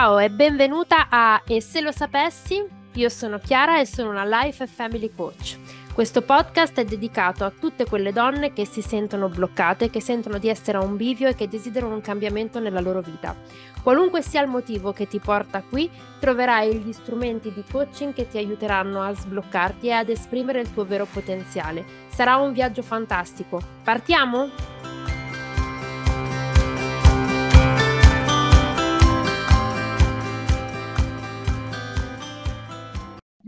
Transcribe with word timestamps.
Ciao 0.00 0.18
e 0.18 0.30
benvenuta 0.30 1.08
a 1.10 1.42
E 1.46 1.60
se 1.60 1.82
lo 1.82 1.92
sapessi? 1.92 2.66
Io 2.94 3.08
sono 3.10 3.38
Chiara 3.38 3.80
e 3.80 3.84
sono 3.84 4.08
una 4.08 4.24
Life 4.24 4.66
Family 4.66 5.12
Coach. 5.14 5.58
Questo 5.92 6.22
podcast 6.22 6.80
è 6.80 6.86
dedicato 6.86 7.44
a 7.44 7.50
tutte 7.50 7.84
quelle 7.84 8.10
donne 8.10 8.54
che 8.54 8.64
si 8.64 8.80
sentono 8.80 9.28
bloccate, 9.28 9.90
che 9.90 10.00
sentono 10.00 10.38
di 10.38 10.48
essere 10.48 10.78
a 10.78 10.82
un 10.82 10.96
bivio 10.96 11.28
e 11.28 11.34
che 11.34 11.48
desiderano 11.48 11.92
un 11.92 12.00
cambiamento 12.00 12.58
nella 12.60 12.80
loro 12.80 13.02
vita. 13.02 13.36
Qualunque 13.82 14.22
sia 14.22 14.40
il 14.40 14.48
motivo 14.48 14.94
che 14.94 15.06
ti 15.06 15.18
porta 15.18 15.60
qui, 15.60 15.90
troverai 16.18 16.76
gli 16.76 16.92
strumenti 16.92 17.52
di 17.52 17.62
coaching 17.70 18.14
che 18.14 18.26
ti 18.26 18.38
aiuteranno 18.38 19.02
a 19.02 19.14
sbloccarti 19.14 19.88
e 19.88 19.92
ad 19.92 20.08
esprimere 20.08 20.60
il 20.60 20.72
tuo 20.72 20.86
vero 20.86 21.04
potenziale. 21.04 21.84
Sarà 22.08 22.36
un 22.36 22.54
viaggio 22.54 22.80
fantastico. 22.80 23.60
Partiamo? 23.84 24.48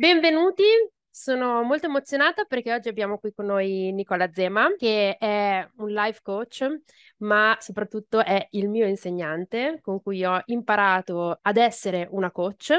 Benvenuti, 0.03 0.65
sono 1.09 1.63
molto 1.63 1.87
emozionata 1.87 2.43
perché 2.43 2.73
oggi 2.73 2.89
abbiamo 2.89 3.19
qui 3.19 3.33
con 3.33 3.47
noi 3.47 3.93
Nicola 3.93 4.33
Zema, 4.33 4.75
che 4.77 5.17
è 5.17 5.65
un 5.77 5.91
life 5.91 6.19
coach, 6.25 6.67
ma 7.19 7.57
soprattutto 7.61 8.19
è 8.19 8.49
il 8.51 8.69
mio 8.69 8.85
insegnante 8.89 9.79
con 9.81 10.03
cui 10.03 10.25
ho 10.25 10.43
imparato 10.47 11.39
ad 11.41 11.57
essere 11.57 12.09
una 12.11 12.33
coach. 12.33 12.77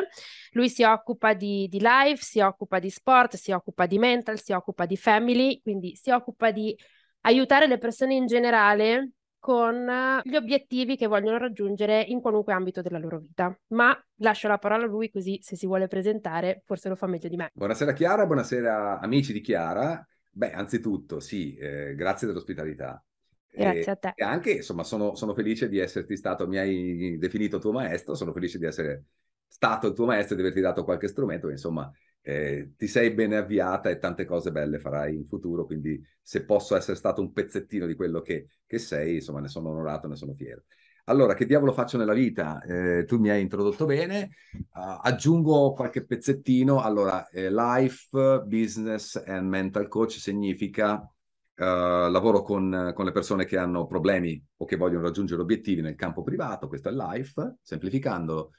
Lui 0.51 0.67
si 0.67 0.83
occupa 0.83 1.33
di, 1.33 1.69
di 1.69 1.79
life, 1.79 2.21
si 2.21 2.41
occupa 2.41 2.79
di 2.79 2.89
sport, 2.89 3.37
si 3.37 3.53
occupa 3.53 3.85
di 3.85 3.97
mental, 3.99 4.37
si 4.37 4.51
occupa 4.51 4.85
di 4.85 4.97
family, 4.97 5.61
quindi 5.61 5.95
si 5.95 6.11
occupa 6.11 6.51
di 6.51 6.77
aiutare 7.21 7.67
le 7.67 7.77
persone 7.77 8.15
in 8.15 8.25
generale 8.25 9.11
con 9.43 9.89
eh, 9.89 10.21
gli 10.23 10.37
obiettivi 10.37 10.95
che 10.95 11.05
vogliono 11.05 11.37
raggiungere 11.37 11.99
in 12.01 12.21
qualunque 12.21 12.53
ambito 12.53 12.81
della 12.81 12.97
loro 12.97 13.19
vita. 13.19 13.53
Ma 13.71 13.93
lascio 14.19 14.47
la 14.47 14.57
parola 14.57 14.85
a 14.85 14.87
lui 14.87 15.09
così 15.09 15.37
se 15.41 15.57
si 15.57 15.65
vuole 15.65 15.89
presentare 15.89 16.61
forse 16.63 16.87
lo 16.87 16.95
fa 16.95 17.07
meglio 17.07 17.27
di 17.27 17.35
me. 17.35 17.51
Buonasera 17.53 17.91
Chiara, 17.91 18.25
buonasera 18.25 19.01
amici 19.01 19.33
di 19.33 19.41
Chiara. 19.41 20.07
Beh, 20.31 20.53
anzitutto 20.53 21.19
sì, 21.19 21.55
eh, 21.55 21.93
grazie 21.93 22.25
dell'ospitalità. 22.25 23.03
Grazie 23.51 23.91
a 23.91 23.95
te. 23.97 24.13
E 24.15 24.23
anche, 24.23 24.51
insomma, 24.51 24.85
sono, 24.85 25.13
sono, 25.13 25.33
felice 25.33 25.67
di 25.67 25.77
esserti 25.77 26.15
stato, 26.15 26.47
mi 26.47 26.57
hai 26.57 27.17
definito 27.17 27.59
tuo 27.59 27.73
maestro, 27.73 28.15
sono 28.15 28.31
felice 28.31 28.57
di 28.57 28.65
essere 28.65 29.03
stato 29.45 29.87
il 29.87 29.93
tuo 29.93 30.05
maestro 30.05 30.35
e 30.35 30.37
di 30.37 30.43
averti 30.43 30.61
dato 30.61 30.85
qualche 30.85 31.09
strumento, 31.09 31.49
insomma, 31.49 31.91
eh, 32.25 32.73
ti 32.77 32.87
sei 32.87 33.11
bene 33.11 33.35
avviata 33.35 33.89
e 33.89 33.97
tante 33.97 34.23
cose 34.25 34.51
belle 34.51 34.79
farai 34.79 35.13
in 35.13 35.27
futuro, 35.27 35.65
quindi 35.65 36.01
se 36.21 36.45
posso 36.45 36.75
essere 36.75 36.95
stato 36.95 37.21
un 37.21 37.33
pezzettino 37.33 37.85
di 37.85 37.95
quello 37.95 38.21
che, 38.21 38.47
che 38.65 38.79
sei, 38.79 39.15
insomma, 39.15 39.41
ne 39.41 39.49
sono 39.49 39.69
onorato, 39.69 40.07
ne 40.07 40.15
sono 40.15 40.33
fiero. 40.33 40.63
Allora, 41.05 41.33
che 41.33 41.45
diavolo 41.45 41.73
faccio 41.73 41.97
nella 41.97 42.13
vita? 42.13 42.61
Eh, 42.61 43.03
tu 43.03 43.19
mi 43.19 43.29
hai 43.29 43.41
introdotto 43.41 43.85
bene, 43.85 44.29
uh, 44.53 44.99
aggiungo 45.01 45.73
qualche 45.73 46.05
pezzettino. 46.05 46.81
Allora, 46.81 47.27
eh, 47.27 47.51
life, 47.51 48.43
business 48.45 49.21
and 49.25 49.49
mental 49.49 49.89
coach 49.89 50.13
significa 50.13 50.93
uh, 50.93 51.09
lavoro 52.09 52.41
con, 52.41 52.93
con, 52.95 53.03
le 53.03 53.11
persone 53.11 53.43
che 53.43 53.57
hanno 53.57 53.85
problemi 53.85 54.41
o 54.55 54.65
che 54.65 54.77
vogliono 54.77 55.03
raggiungere 55.03 55.41
obiettivi 55.41 55.81
nel 55.81 55.95
campo 55.95 56.23
privato, 56.23 56.69
questo 56.69 56.87
è 56.87 56.93
life, 56.93 57.57
semplificando 57.61 58.51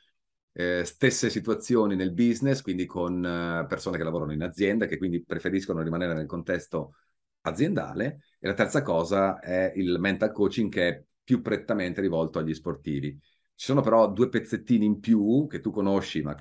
eh, 0.57 0.85
stesse 0.85 1.31
situazioni 1.31 1.97
nel 1.97 2.13
business, 2.13 2.63
quindi 2.63 2.87
con 2.87 3.25
eh, 3.25 3.67
persone 3.67 3.97
che 3.97 4.05
lavorano 4.05 4.33
in 4.33 4.43
azienda, 4.43 4.87
che 4.87 4.97
quindi 4.97 5.23
preferiscono 5.23 5.83
rimanere 5.83 6.15
nel 6.15 6.27
contesto 6.27 6.95
aziendale. 7.43 8.21
E 8.39 8.47
la 8.47 8.55
terza 8.55 8.83
cosa 8.83 9.41
è 9.41 9.73
il 9.75 9.99
mental 9.99 10.33
coaching 10.33 10.71
che 10.71 10.89
è 10.89 11.03
più 11.23 11.43
prettamente 11.43 12.01
rivolto 12.01 12.39
agli 12.39 12.55
sportivi. 12.55 13.19
Ci 13.57 13.67
sono 13.67 13.81
però 13.81 14.11
due 14.11 14.29
pezzettini 14.29 14.85
in 14.85 15.01
più 15.01 15.47
che 15.49 15.61
tu 15.61 15.71
conosci, 15.71 16.23
ma 16.23 16.37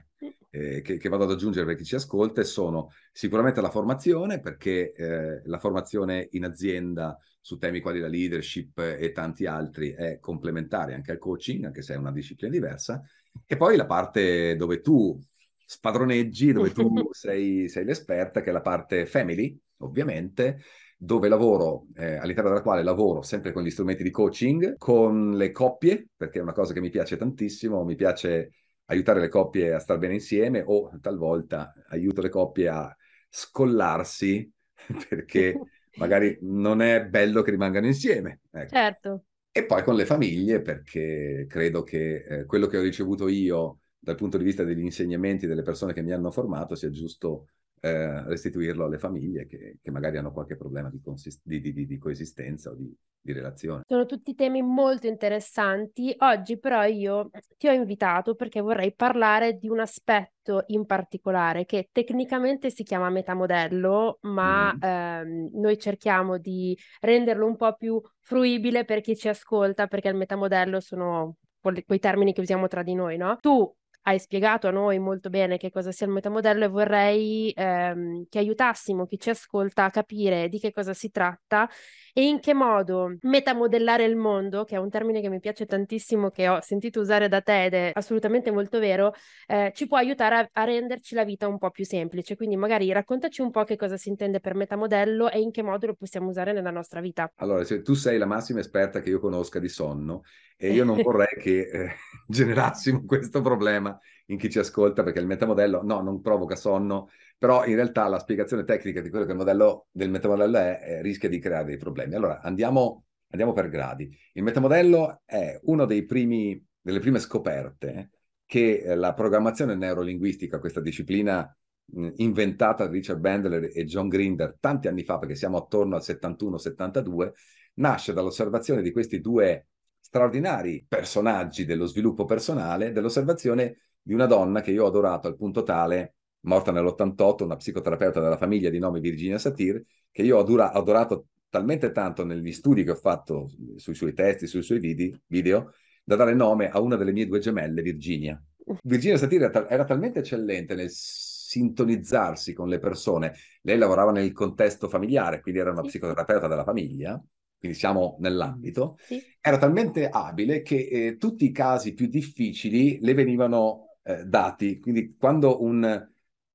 eh, 0.49 0.81
che, 0.81 0.97
che, 0.97 1.09
vado 1.09 1.23
ad 1.23 1.31
aggiungere 1.31 1.65
per 1.65 1.75
chi 1.75 1.83
ci 1.83 1.95
ascolta, 1.95 2.41
e 2.41 2.43
sono 2.43 2.89
sicuramente 3.11 3.61
la 3.61 3.71
formazione, 3.71 4.39
perché 4.39 4.93
eh, 4.93 5.41
la 5.45 5.57
formazione 5.57 6.27
in 6.31 6.43
azienda 6.45 7.17
su 7.41 7.57
temi 7.57 7.81
quali 7.81 7.99
la 7.99 8.07
leadership 8.07 8.77
e 8.77 9.11
tanti 9.11 9.47
altri 9.47 9.91
è 9.91 10.19
complementare 10.19 10.93
anche 10.93 11.11
al 11.11 11.17
coaching, 11.17 11.65
anche 11.65 11.81
se 11.81 11.93
è 11.93 11.97
una 11.97 12.11
disciplina 12.11 12.53
diversa, 12.53 13.01
e 13.45 13.57
poi 13.57 13.75
la 13.75 13.85
parte 13.85 14.55
dove 14.55 14.81
tu 14.81 15.19
spadroneggi, 15.65 16.51
dove 16.51 16.71
tu 16.71 16.93
sei, 17.11 17.67
sei 17.69 17.85
l'esperta, 17.85 18.41
che 18.41 18.49
è 18.49 18.53
la 18.53 18.61
parte 18.61 19.05
family, 19.05 19.57
ovviamente, 19.77 20.61
dove 20.97 21.27
lavoro, 21.27 21.87
eh, 21.95 22.15
all'interno 22.15 22.49
della 22.49 22.61
quale 22.61 22.83
lavoro 22.83 23.21
sempre 23.21 23.51
con 23.51 23.63
gli 23.63 23.69
strumenti 23.69 24.03
di 24.03 24.11
coaching, 24.11 24.77
con 24.77 25.31
le 25.31 25.51
coppie, 25.51 26.07
perché 26.15 26.39
è 26.39 26.41
una 26.41 26.53
cosa 26.53 26.73
che 26.73 26.79
mi 26.79 26.89
piace 26.89 27.17
tantissimo, 27.17 27.83
mi 27.83 27.95
piace 27.95 28.51
aiutare 28.85 29.19
le 29.19 29.29
coppie 29.29 29.73
a 29.73 29.79
star 29.79 29.97
bene 29.97 30.13
insieme 30.15 30.63
o 30.65 30.91
talvolta 31.01 31.73
aiuto 31.87 32.21
le 32.21 32.29
coppie 32.29 32.67
a 32.67 32.95
scollarsi 33.29 34.51
perché 35.09 35.59
magari 35.95 36.37
non 36.41 36.81
è 36.81 37.05
bello 37.05 37.41
che 37.41 37.51
rimangano 37.51 37.87
insieme. 37.87 38.41
Ecco. 38.51 38.69
Certo. 38.69 39.23
E 39.55 39.65
poi 39.65 39.83
con 39.83 39.95
le 39.95 40.05
famiglie, 40.05 40.61
perché 40.61 41.45
credo 41.47 41.83
che 41.83 42.23
eh, 42.27 42.45
quello 42.45 42.65
che 42.65 42.77
ho 42.77 42.81
ricevuto 42.81 43.27
io 43.27 43.81
dal 43.99 44.15
punto 44.15 44.37
di 44.37 44.43
vista 44.43 44.63
degli 44.63 44.81
insegnamenti 44.81 45.45
delle 45.45 45.61
persone 45.61 45.93
che 45.93 46.01
mi 46.01 46.11
hanno 46.11 46.31
formato 46.31 46.73
sia 46.75 46.89
giusto 46.89 47.49
eh, 47.85 48.23
restituirlo 48.23 48.85
alle 48.85 48.97
famiglie 48.97 49.45
che, 49.45 49.79
che, 49.81 49.91
magari 49.91 50.15
hanno 50.17 50.31
qualche 50.31 50.55
problema 50.55 50.89
di, 50.89 51.01
consist- 51.01 51.41
di, 51.43 51.59
di, 51.59 51.85
di 51.85 51.97
coesistenza 51.97 52.69
o 52.69 52.75
di, 52.75 52.95
relazione. 53.25 53.83
Sono 53.85 54.05
tutti 54.05 54.35
temi 54.35 54.61
molto 54.61 55.07
interessanti. 55.07 56.13
Oggi 56.19 56.59
però 56.59 56.83
io 56.85 57.29
ti 57.57 57.67
ho 57.67 57.71
invitato 57.71 58.35
perché 58.35 58.61
vorrei 58.61 58.93
parlare 58.93 59.57
di 59.57 59.67
un 59.67 59.79
aspetto 59.79 60.63
in 60.67 60.85
particolare 60.85 61.65
che 61.65 61.89
tecnicamente 61.91 62.69
si 62.69 62.83
chiama 62.83 63.09
metamodello, 63.09 64.19
ma 64.21 64.73
mm. 64.73 64.81
ehm, 64.81 65.49
noi 65.53 65.77
cerchiamo 65.77 66.37
di 66.37 66.77
renderlo 67.01 67.45
un 67.45 67.55
po' 67.57 67.75
più 67.75 68.01
fruibile 68.21 68.85
per 68.85 69.01
chi 69.01 69.15
ci 69.15 69.27
ascolta 69.27 69.87
perché 69.87 70.07
il 70.09 70.15
metamodello 70.15 70.79
sono 70.79 71.37
quei 71.59 71.99
termini 71.99 72.33
che 72.33 72.41
usiamo 72.41 72.67
tra 72.67 72.83
di 72.83 72.93
noi, 72.93 73.15
no? 73.17 73.37
Tu 73.39 73.73
hai 74.03 74.19
spiegato 74.19 74.67
a 74.67 74.71
noi 74.71 74.99
molto 74.99 75.29
bene 75.29 75.57
che 75.57 75.71
cosa 75.71 75.91
sia 75.91 76.05
il 76.05 76.11
metamodello 76.11 76.65
e 76.65 76.67
vorrei 76.67 77.51
ehm, 77.55 78.25
che 78.29 78.39
aiutassimo 78.39 79.05
chi 79.05 79.19
ci 79.19 79.29
ascolta 79.29 79.85
a 79.85 79.89
capire 79.91 80.49
di 80.49 80.59
che 80.59 80.71
cosa 80.71 80.93
si 80.93 81.09
tratta 81.11 81.69
e 82.13 82.27
in 82.27 82.39
che 82.39 82.53
modo 82.53 83.15
metamodellare 83.21 84.05
il 84.05 84.15
mondo, 84.15 84.63
che 84.63 84.75
è 84.75 84.77
un 84.77 84.89
termine 84.89 85.19
che 85.19 85.29
mi 85.29 85.39
piace 85.39 85.65
tantissimo, 85.65 86.29
che 86.29 86.47
ho 86.47 86.61
sentito 86.61 86.99
usare 87.01 87.27
da 87.27 87.41
te 87.41 87.65
ed 87.65 87.73
è 87.73 87.91
assolutamente 87.93 88.51
molto 88.51 88.77
vero, 88.77 89.13
eh, 89.47 89.71
ci 89.73 89.87
può 89.87 89.97
aiutare 89.97 90.35
a, 90.35 90.49
a, 90.53 90.63
renderci 90.63 91.15
la 91.15 91.23
vita 91.23 91.47
un 91.47 91.57
po' 91.57 91.71
più 91.71 91.85
semplice. 91.85 92.35
Quindi 92.35 92.55
magari 92.55 92.91
raccontaci 92.91 93.41
un 93.41 93.49
po' 93.49 93.63
che 93.63 93.75
cosa 93.75 93.97
si 93.97 94.09
intende 94.09 94.39
per 94.39 94.53
metamodello 94.53 95.31
e 95.31 95.39
in 95.39 95.49
che 95.49 95.63
modo 95.63 95.87
lo 95.87 95.95
possiamo 95.95 96.29
usare 96.29 96.53
nella 96.53 96.71
nostra 96.71 97.01
vita. 97.01 97.31
Allora, 97.37 97.63
se 97.63 97.81
tu 97.81 97.95
sei 97.95 98.19
la 98.19 98.27
massima 98.27 98.59
esperta 98.59 98.99
che 98.99 99.09
io 99.09 99.19
conosca 99.19 99.57
di 99.57 99.69
sonno 99.69 100.21
e 100.55 100.71
io 100.71 100.83
non 100.83 101.01
vorrei 101.01 101.35
che 101.39 101.61
eh, 101.61 101.91
generassimo 102.27 103.05
questo 103.05 103.41
problema 103.41 103.99
in 104.27 104.37
chi 104.37 104.49
ci 104.49 104.59
ascolta 104.59 105.03
perché 105.03 105.19
il 105.19 105.25
metamodello 105.25 105.81
no, 105.83 106.01
non 106.01 106.21
provoca 106.21 106.55
sonno, 106.55 107.09
però 107.43 107.65
in 107.65 107.75
realtà 107.75 108.07
la 108.07 108.19
spiegazione 108.19 108.63
tecnica 108.63 109.01
di 109.01 109.09
quello 109.09 109.25
che 109.25 109.31
il 109.31 109.37
modello 109.37 109.87
del 109.91 110.09
metamodello 110.09 110.57
è 110.59 110.79
eh, 110.81 111.01
rischia 111.01 111.27
di 111.27 111.39
creare 111.39 111.65
dei 111.65 111.75
problemi. 111.75 112.15
Allora 112.15 112.39
andiamo, 112.39 113.03
andiamo 113.31 113.51
per 113.51 113.67
gradi. 113.67 114.09
Il 114.31 114.43
metamodello 114.43 115.23
è 115.25 115.59
una 115.63 115.85
delle 115.85 116.05
prime 116.05 117.19
scoperte 117.19 118.11
che 118.45 118.77
eh, 118.77 118.95
la 118.95 119.13
programmazione 119.13 119.75
neurolinguistica, 119.75 120.57
questa 120.57 120.79
disciplina 120.79 121.53
mh, 121.83 122.11
inventata 122.15 122.85
da 122.85 122.91
Richard 122.91 123.19
Bandler 123.19 123.71
e 123.73 123.83
John 123.83 124.07
Grinder 124.07 124.55
tanti 124.57 124.87
anni 124.87 125.03
fa, 125.03 125.19
perché 125.19 125.35
siamo 125.35 125.57
attorno 125.57 125.97
al 125.97 126.01
71-72, 126.01 127.31
nasce 127.73 128.13
dall'osservazione 128.13 128.81
di 128.81 128.93
questi 128.93 129.19
due 129.19 129.67
straordinari 129.99 130.85
personaggi 130.87 131.65
dello 131.65 131.87
sviluppo 131.87 132.23
personale, 132.23 132.93
dell'osservazione 132.93 133.79
di 134.01 134.13
una 134.13 134.27
donna 134.27 134.61
che 134.61 134.71
io 134.71 134.85
ho 134.85 134.87
adorato 134.87 135.27
al 135.27 135.35
punto 135.35 135.63
tale, 135.63 136.15
morta 136.43 136.71
nell'88, 136.71 137.43
una 137.43 137.55
psicoterapeuta 137.55 138.19
della 138.19 138.37
famiglia 138.37 138.69
di 138.69 138.79
nome 138.79 138.99
Virginia 138.99 139.37
Satir, 139.37 139.83
che 140.11 140.21
io 140.21 140.37
ho 140.37 140.39
adora- 140.39 140.71
adorato 140.71 141.27
talmente 141.49 141.91
tanto 141.91 142.25
negli 142.25 142.51
studi 142.51 142.83
che 142.83 142.91
ho 142.91 142.95
fatto 142.95 143.49
sui 143.75 143.93
suoi 143.93 144.13
testi, 144.13 144.47
sui 144.47 144.63
suoi 144.63 144.79
vidi- 144.79 145.15
video, 145.27 145.73
da 146.03 146.15
dare 146.15 146.33
nome 146.33 146.69
a 146.69 146.79
una 146.79 146.95
delle 146.95 147.11
mie 147.11 147.27
due 147.27 147.39
gemelle, 147.39 147.81
Virginia. 147.81 148.41
Virginia 148.83 149.17
Satir 149.17 149.43
era, 149.43 149.69
era 149.69 149.83
talmente 149.83 150.19
eccellente 150.19 150.75
nel 150.75 150.89
sintonizzarsi 150.89 152.53
con 152.53 152.67
le 152.67 152.79
persone. 152.79 153.33
Lei 153.61 153.77
lavorava 153.77 154.11
nel 154.11 154.31
contesto 154.31 154.89
familiare, 154.89 155.41
quindi 155.41 155.59
era 155.59 155.71
una 155.71 155.81
sì. 155.83 155.89
psicoterapeuta 155.89 156.47
della 156.47 156.63
famiglia, 156.63 157.21
quindi 157.59 157.77
siamo 157.77 158.17
nell'ambito. 158.19 158.97
Sì. 158.99 159.21
Era 159.39 159.57
talmente 159.57 160.09
abile 160.09 160.61
che 160.61 160.87
eh, 160.89 161.17
tutti 161.17 161.45
i 161.45 161.51
casi 161.51 161.93
più 161.93 162.07
difficili 162.07 162.97
le 162.99 163.13
venivano 163.13 163.97
eh, 164.03 164.23
dati. 164.25 164.79
Quindi 164.79 165.15
quando 165.17 165.61
un, 165.63 166.11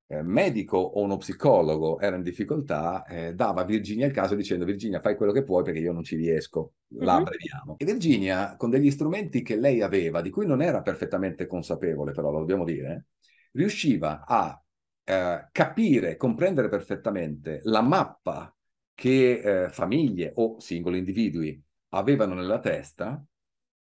eh, 0.08 0.22
medico 0.22 0.78
o 0.78 1.02
uno 1.02 1.18
psicologo 1.18 2.00
era 2.00 2.16
in 2.16 2.22
difficoltà, 2.22 3.04
eh, 3.04 3.34
dava 3.34 3.60
a 3.60 3.64
Virginia 3.64 4.06
il 4.06 4.12
caso 4.12 4.34
dicendo 4.34 4.64
Virginia 4.64 5.00
fai 5.00 5.16
quello 5.16 5.32
che 5.32 5.44
puoi 5.44 5.62
perché 5.62 5.80
io 5.80 5.92
non 5.92 6.02
ci 6.02 6.16
riesco, 6.16 6.72
la 6.96 7.14
uh-huh. 7.14 7.20
abbreviamo. 7.20 7.76
E 7.78 7.84
Virginia 7.84 8.56
con 8.56 8.70
degli 8.70 8.90
strumenti 8.90 9.42
che 9.42 9.56
lei 9.56 9.82
aveva, 9.82 10.20
di 10.22 10.30
cui 10.30 10.46
non 10.46 10.62
era 10.62 10.80
perfettamente 10.82 11.46
consapevole 11.46 12.12
però 12.12 12.30
lo 12.30 12.38
dobbiamo 12.38 12.64
dire, 12.64 13.06
riusciva 13.52 14.24
a 14.26 14.60
eh, 15.04 15.48
capire, 15.52 16.16
comprendere 16.16 16.68
perfettamente 16.68 17.60
la 17.64 17.82
mappa 17.82 18.54
che 18.94 19.64
eh, 19.64 19.68
famiglie 19.68 20.32
o 20.36 20.58
singoli 20.58 20.98
individui 20.98 21.62
avevano 21.90 22.34
nella 22.34 22.58
testa 22.58 23.22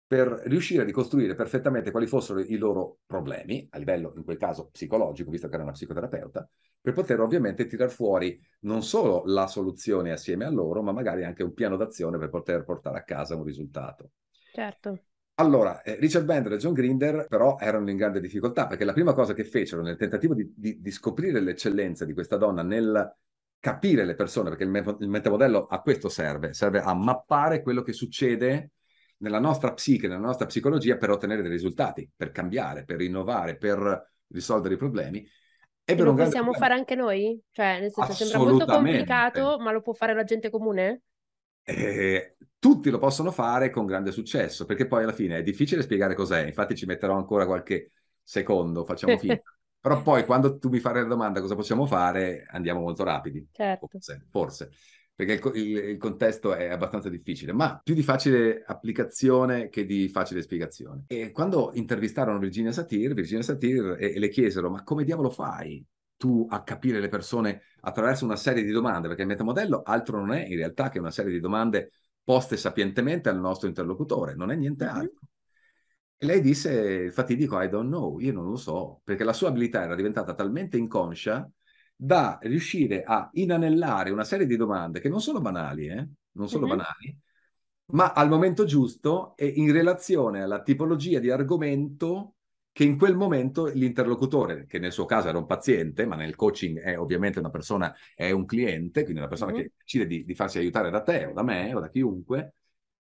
per 0.07 0.43
riuscire 0.45 0.83
a 0.83 0.85
ricostruire 0.85 1.35
perfettamente 1.35 1.91
quali 1.91 2.07
fossero 2.07 2.41
i 2.41 2.57
loro 2.57 2.99
problemi, 3.07 3.67
a 3.71 3.79
livello 3.79 4.13
in 4.17 4.25
quel 4.25 4.37
caso 4.37 4.69
psicologico, 4.71 5.31
visto 5.31 5.49
che 5.49 5.55
era 5.55 5.63
una 5.63 5.73
psicoterapeuta, 5.73 6.49
per 6.81 6.93
poter 6.93 7.21
ovviamente 7.21 7.67
tirar 7.67 7.91
fuori 7.91 8.39
non 8.61 8.83
solo 8.83 9.23
la 9.27 9.47
soluzione 9.47 10.13
assieme 10.13 10.45
a 10.45 10.51
loro, 10.51 10.83
ma 10.83 10.93
magari 10.93 11.25
anche 11.25 11.43
un 11.43 11.55
piano 11.55 11.77
d'azione 11.77 12.19
per 12.19 12.29
poter 12.29 12.65
portare 12.65 12.99
a 12.99 13.03
casa 13.03 13.37
un 13.37 13.45
risultato. 13.45 14.11
Certo. 14.53 15.05
Allora, 15.37 15.83
eh, 15.83 15.97
Richard 15.97 16.27
Bender 16.27 16.53
e 16.53 16.59
John 16.59 16.75
Grinder 16.75 17.27
però 17.29 17.57
erano 17.59 17.91
in 17.91 17.97
grande 17.97 18.21
difficoltà 18.21 18.69
perché 18.69 18.85
la 18.85 18.93
prima 18.93 19.15
cosa 19.15 19.33
che 19.33 19.45
fecero 19.45 19.83
nel 19.83 19.97
tentativo 19.97 20.33
di, 20.33 20.53
di, 20.55 20.81
di 20.81 20.91
scoprire 20.93 21.41
l'eccellenza 21.41 22.05
di 22.05 22.13
questa 22.13 22.37
donna 22.37 22.63
nel 22.63 23.17
capire 23.59 24.05
le 24.05 24.15
persone, 24.15 24.51
perché 24.51 24.65
il, 24.65 24.71
me- 24.71 24.97
il 25.01 25.09
metamodello 25.09 25.67
a 25.67 25.81
questo 25.81 26.09
serve, 26.09 26.53
serve 26.53 26.81
a 26.81 26.95
mappare 26.95 27.63
quello 27.63 27.83
che 27.83 27.95
succede 27.95 28.73
nella 29.25 29.39
nostra 29.39 29.73
psiche, 29.73 30.07
nella 30.07 30.21
nostra 30.21 30.45
psicologia 30.45 30.99
per 30.99 31.11
ottenere 31.11 31.41
dei 31.41 31.51
risultati, 31.51 32.09
per 32.15 32.31
cambiare, 32.31 32.85
per 32.85 33.01
innovare, 33.01 33.57
per 33.57 34.13
risolvere 34.29 34.75
i 34.75 34.77
problemi. 34.77 35.27
E 35.87 35.97
lo 35.97 36.13
possiamo 36.13 36.51
problema. 36.51 36.59
fare 36.59 36.75
anche 36.75 36.95
noi? 36.95 37.41
Cioè, 37.51 37.81
nel 37.81 37.91
senso, 37.91 38.13
sembra 38.13 38.51
molto 38.51 38.67
complicato, 38.67 39.59
ma 39.59 39.73
lo 39.73 39.81
può 39.81 39.95
fare 39.95 40.15
la 40.15 40.25
gente 40.25 40.51
comune? 40.51 41.03
Eh, 41.63 42.37
tutti 42.59 42.91
lo 42.91 42.99
possono 42.99 43.31
fare 43.31 43.71
con 43.71 43.87
grande 43.87 44.13
successo, 44.13 44.67
perché 44.67 44.87
poi 44.87 45.05
alla 45.05 45.13
fine 45.13 45.39
è 45.39 45.43
difficile 45.43 45.81
spiegare 45.81 46.15
cos'è, 46.15 46.45
infatti 46.45 46.77
ci 46.77 46.85
metterò 46.85 47.17
ancora 47.17 47.47
qualche 47.47 47.93
secondo, 48.23 48.85
facciamo 48.85 49.17
finta. 49.17 49.43
Però 49.81 50.01
poi 50.01 50.25
quando 50.25 50.59
tu 50.59 50.71
mi 50.71 50.81
fai 50.81 50.95
la 50.95 51.05
domanda 51.05 51.41
cosa 51.41 51.55
possiamo 51.55 51.87
fare, 51.87 52.47
andiamo 52.49 52.81
molto 52.81 53.05
rapidi. 53.05 53.47
Certo. 53.53 53.87
Forse, 53.87 54.27
forse 54.31 54.71
perché 55.15 55.41
il, 55.55 55.57
il, 55.57 55.77
il, 55.91 55.97
contesto 55.97 56.55
è 56.55 56.69
abbastanza 56.69 57.09
difficile, 57.09 57.53
ma 57.53 57.81
più 57.83 57.95
di 57.95 58.03
facile 58.03 58.65
applicazione 58.67 59.69
che 59.69 59.85
di 59.85 60.09
facile 60.09 60.43
spiegazione. 60.43 61.05
E 61.07 61.31
quando 61.31 61.71
intervistarono 61.75 62.39
Virginia 62.39 62.73
Satir, 62.73 63.15
Virginia 63.15 63.43
Satir 63.43 63.97
e, 63.99 64.15
e 64.15 64.19
le 64.19 64.29
chiesero, 64.29 64.71
ma 64.71 64.83
come 64.83 65.05
diavolo 65.05 65.31
fai 65.31 65.85
tu 66.17 66.47
a 66.51 66.63
capire 66.63 67.01
le 67.01 67.09
persone 67.09 67.63
attraverso 67.81 68.25
una 68.25 68.37
serie 68.37 68.65
di 68.65 68.73
domande? 68.73 69.07
Perché 69.07 69.23
il 69.23 69.29
metamodello 69.29 69.83
altro 69.85 70.19
non 70.19 70.33
è 70.33 70.45
in 70.47 70.57
realtà 70.57 70.89
che 70.89 70.99
una 70.99 71.13
serie 71.13 71.33
di 71.33 71.41
domande 71.41 71.93
poste 72.25 72.57
sapientemente 72.57 73.29
al 73.29 73.39
nostro 73.39 73.69
interlocutore, 73.69 74.35
non 74.35 74.51
è 74.51 74.57
niente 74.57 74.85
mm-hmm. 74.85 74.95
altro. 74.97 75.21
E 76.17 76.27
lei 76.27 76.41
disse 76.41 77.11
fatidico 77.11 77.61
I 77.61 77.69
don't 77.69 77.89
know, 77.89 78.19
io 78.19 78.33
non 78.33 78.49
lo 78.49 78.57
so, 78.57 79.01
perché 79.05 79.23
la 79.23 79.33
sua 79.33 79.49
abilità 79.49 79.83
era 79.83 79.95
diventata 79.95 80.35
talmente 80.35 80.77
inconscia 80.77 81.49
da 82.05 82.39
riuscire 82.43 83.03
a 83.03 83.31
inanellare 83.33 84.11
una 84.11 84.25
serie 84.25 84.47
di 84.47 84.57
domande 84.57 85.01
che 85.01 85.09
non 85.09 85.23
sono 85.23 85.41
banali, 85.41 85.87
eh? 85.87 86.07
non 86.33 86.49
sono 86.49 86.67
mm-hmm. 86.67 86.77
banali, 86.77 87.19
ma 87.93 88.13
al 88.13 88.29
momento 88.29 88.65
giusto 88.65 89.35
e 89.37 89.47
in 89.47 89.73
relazione 89.73 90.43
alla 90.43 90.63
tipologia 90.63 91.19
di 91.19 91.31
argomento 91.31 92.35
che 92.73 92.85
in 92.85 92.99
quel 92.99 93.17
momento 93.17 93.67
l'interlocutore, 93.67 94.67
che 94.67 94.79
nel 94.79 94.93
suo 94.93 95.07
caso 95.07 95.29
era 95.29 95.39
un 95.39 95.47
paziente, 95.47 96.05
ma 96.05 96.17
nel 96.17 96.35
coaching 96.35 96.81
è 96.81 96.99
ovviamente 96.99 97.39
una 97.39 97.51
persona, 97.51 97.95
è 98.15 98.31
un 98.33 98.45
cliente, 98.45 99.03
quindi 99.03 99.21
una 99.21 99.29
persona 99.29 99.53
mm-hmm. 99.53 99.63
che 99.63 99.73
decide 99.79 100.07
di, 100.07 100.25
di, 100.25 100.35
farsi 100.35 100.59
aiutare 100.59 100.91
da 100.91 101.03
te 101.03 101.27
o 101.27 101.33
da 101.33 101.43
me 101.43 101.73
o 101.75 101.81
da 101.81 101.89
chiunque, 101.89 102.55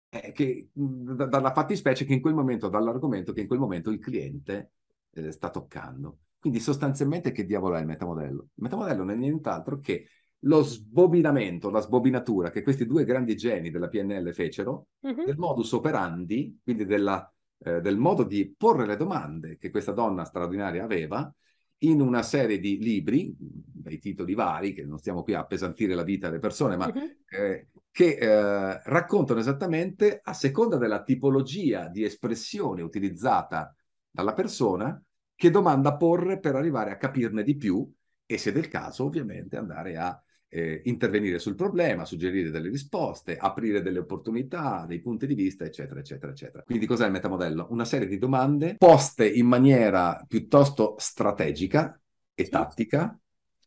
eh, 0.09 0.33
che, 0.33 0.69
da, 0.73 1.27
dalla 1.27 1.53
fattispecie 1.53 2.05
che 2.07 2.15
in 2.15 2.21
quel 2.21 2.35
momento, 2.35 2.69
dall'argomento 2.69 3.33
che 3.33 3.43
in 3.43 3.49
quel 3.49 3.59
momento 3.59 3.91
il 3.91 3.99
cliente 3.99 4.71
eh, 5.11 5.31
sta 5.31 5.51
toccando. 5.51 6.19
Quindi 6.45 6.61
sostanzialmente 6.61 7.33
che 7.33 7.47
diavolo 7.47 7.77
è 7.77 7.81
il 7.81 7.87
metamodello? 7.87 8.43
Il 8.43 8.63
metamodello 8.65 9.03
non 9.03 9.15
è 9.15 9.17
nient'altro 9.17 9.81
che 9.81 10.09
lo 10.41 10.63
sbobinamento, 10.63 11.71
la 11.71 11.81
sbobinatura 11.81 12.51
che 12.51 12.63
questi 12.63 12.85
due 12.85 13.07
grandi 13.07 13.35
geni 13.35 13.71
della 13.71 13.89
PNL 13.89 14.31
fecero 14.35 14.89
uh-huh. 15.01 15.25
del 15.25 15.39
modus 15.39 15.73
operandi, 15.73 16.61
quindi 16.63 16.85
della, 16.85 17.33
eh, 17.61 17.81
del 17.81 17.97
modo 17.97 18.25
di 18.25 18.55
porre 18.55 18.85
le 18.85 18.99
domande 18.99 19.57
che 19.57 19.71
questa 19.71 19.93
donna 19.93 20.27
straordinaria 20.27 20.85
aveva 20.85 21.35
in 21.79 22.03
una 22.03 22.23
serie 22.23 22.59
di 22.59 22.77
libri, 22.77 23.35
dai 23.39 23.99
titoli 23.99 24.35
vari, 24.35 24.75
che 24.75 24.85
non 24.85 24.99
stiamo 24.99 25.23
qui 25.23 25.33
a 25.33 25.39
appesantire 25.39 25.95
la 25.95 26.05
vita 26.05 26.27
delle 26.29 26.41
persone, 26.41 26.77
ma 26.77 26.93
uh-huh. 26.95 27.17
eh, 27.27 27.69
che 27.91 28.19
eh, 28.19 28.83
raccontano 28.85 29.41
esattamente, 29.41 30.21
a 30.23 30.35
seconda 30.35 30.77
della 30.77 31.03
tipologia 31.05 31.89
di 31.89 32.05
espressione 32.05 32.83
utilizzata 32.83 33.75
dalla 34.11 34.35
persona, 34.35 35.03
che 35.35 35.51
domanda 35.51 35.97
porre 35.97 36.39
per 36.39 36.55
arrivare 36.55 36.91
a 36.91 36.97
capirne 36.97 37.43
di 37.43 37.57
più 37.57 37.91
e 38.27 38.39
se 38.39 38.53
del 38.53 38.69
caso 38.69 39.05
ovviamente 39.05 39.57
andare 39.57 39.97
a 39.97 40.23
eh, 40.49 40.83
intervenire 40.85 41.41
sul 41.41 41.57
problema, 41.57 42.05
suggerire 42.05 42.51
delle 42.51 42.69
risposte, 42.69 43.37
aprire 43.37 43.83
delle 43.83 43.99
opportunità, 43.99 44.85
dei 44.87 45.01
punti 45.01 45.27
di 45.27 45.35
vista, 45.35 45.65
eccetera, 45.65 45.99
eccetera, 45.99 46.31
eccetera. 46.31 46.63
Quindi 46.63 46.87
cos'è 46.87 47.07
il 47.07 47.13
metamodello? 47.13 47.67
Una 47.71 47.85
serie 47.85 48.07
di 48.07 48.19
domande 48.19 48.77
poste 48.79 49.29
in 49.29 49.47
maniera 49.47 50.25
piuttosto 50.29 50.95
strategica 50.97 52.01
e 52.35 52.49
tattica 52.49 53.19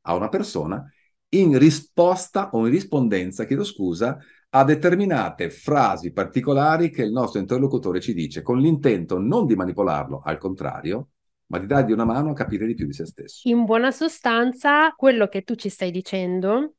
a 0.04 0.16
una 0.16 0.30
persona 0.30 0.90
in 1.30 1.60
risposta 1.60 2.52
o 2.52 2.66
in 2.66 2.72
rispondenza, 2.72 3.44
chiedo 3.44 3.66
scusa, 3.66 4.18
a 4.50 4.64
determinate 4.64 5.50
frasi 5.50 6.14
particolari 6.14 6.90
che 6.90 7.04
il 7.04 7.12
nostro 7.12 7.42
interlocutore 7.42 8.00
ci 8.00 8.14
dice, 8.14 8.42
con 8.42 8.60
l'intento 8.60 9.20
non 9.20 9.46
di 9.46 9.56
manipolarlo, 9.56 10.22
al 10.24 10.38
contrario, 10.38 11.10
ma 11.48 11.60
di 11.60 11.66
dargli 11.66 11.92
una 11.92 12.06
mano 12.06 12.32
a 12.32 12.34
capire 12.34 12.66
di 12.66 12.74
più 12.74 12.86
di 12.86 12.94
se 12.94 13.06
stesso. 13.06 13.48
In 13.48 13.66
buona 13.66 13.92
sostanza, 13.92 14.92
quello 14.96 15.28
che 15.28 15.44
tu 15.44 15.56
ci 15.56 15.70
stai 15.70 15.92
dicendo 15.92 16.76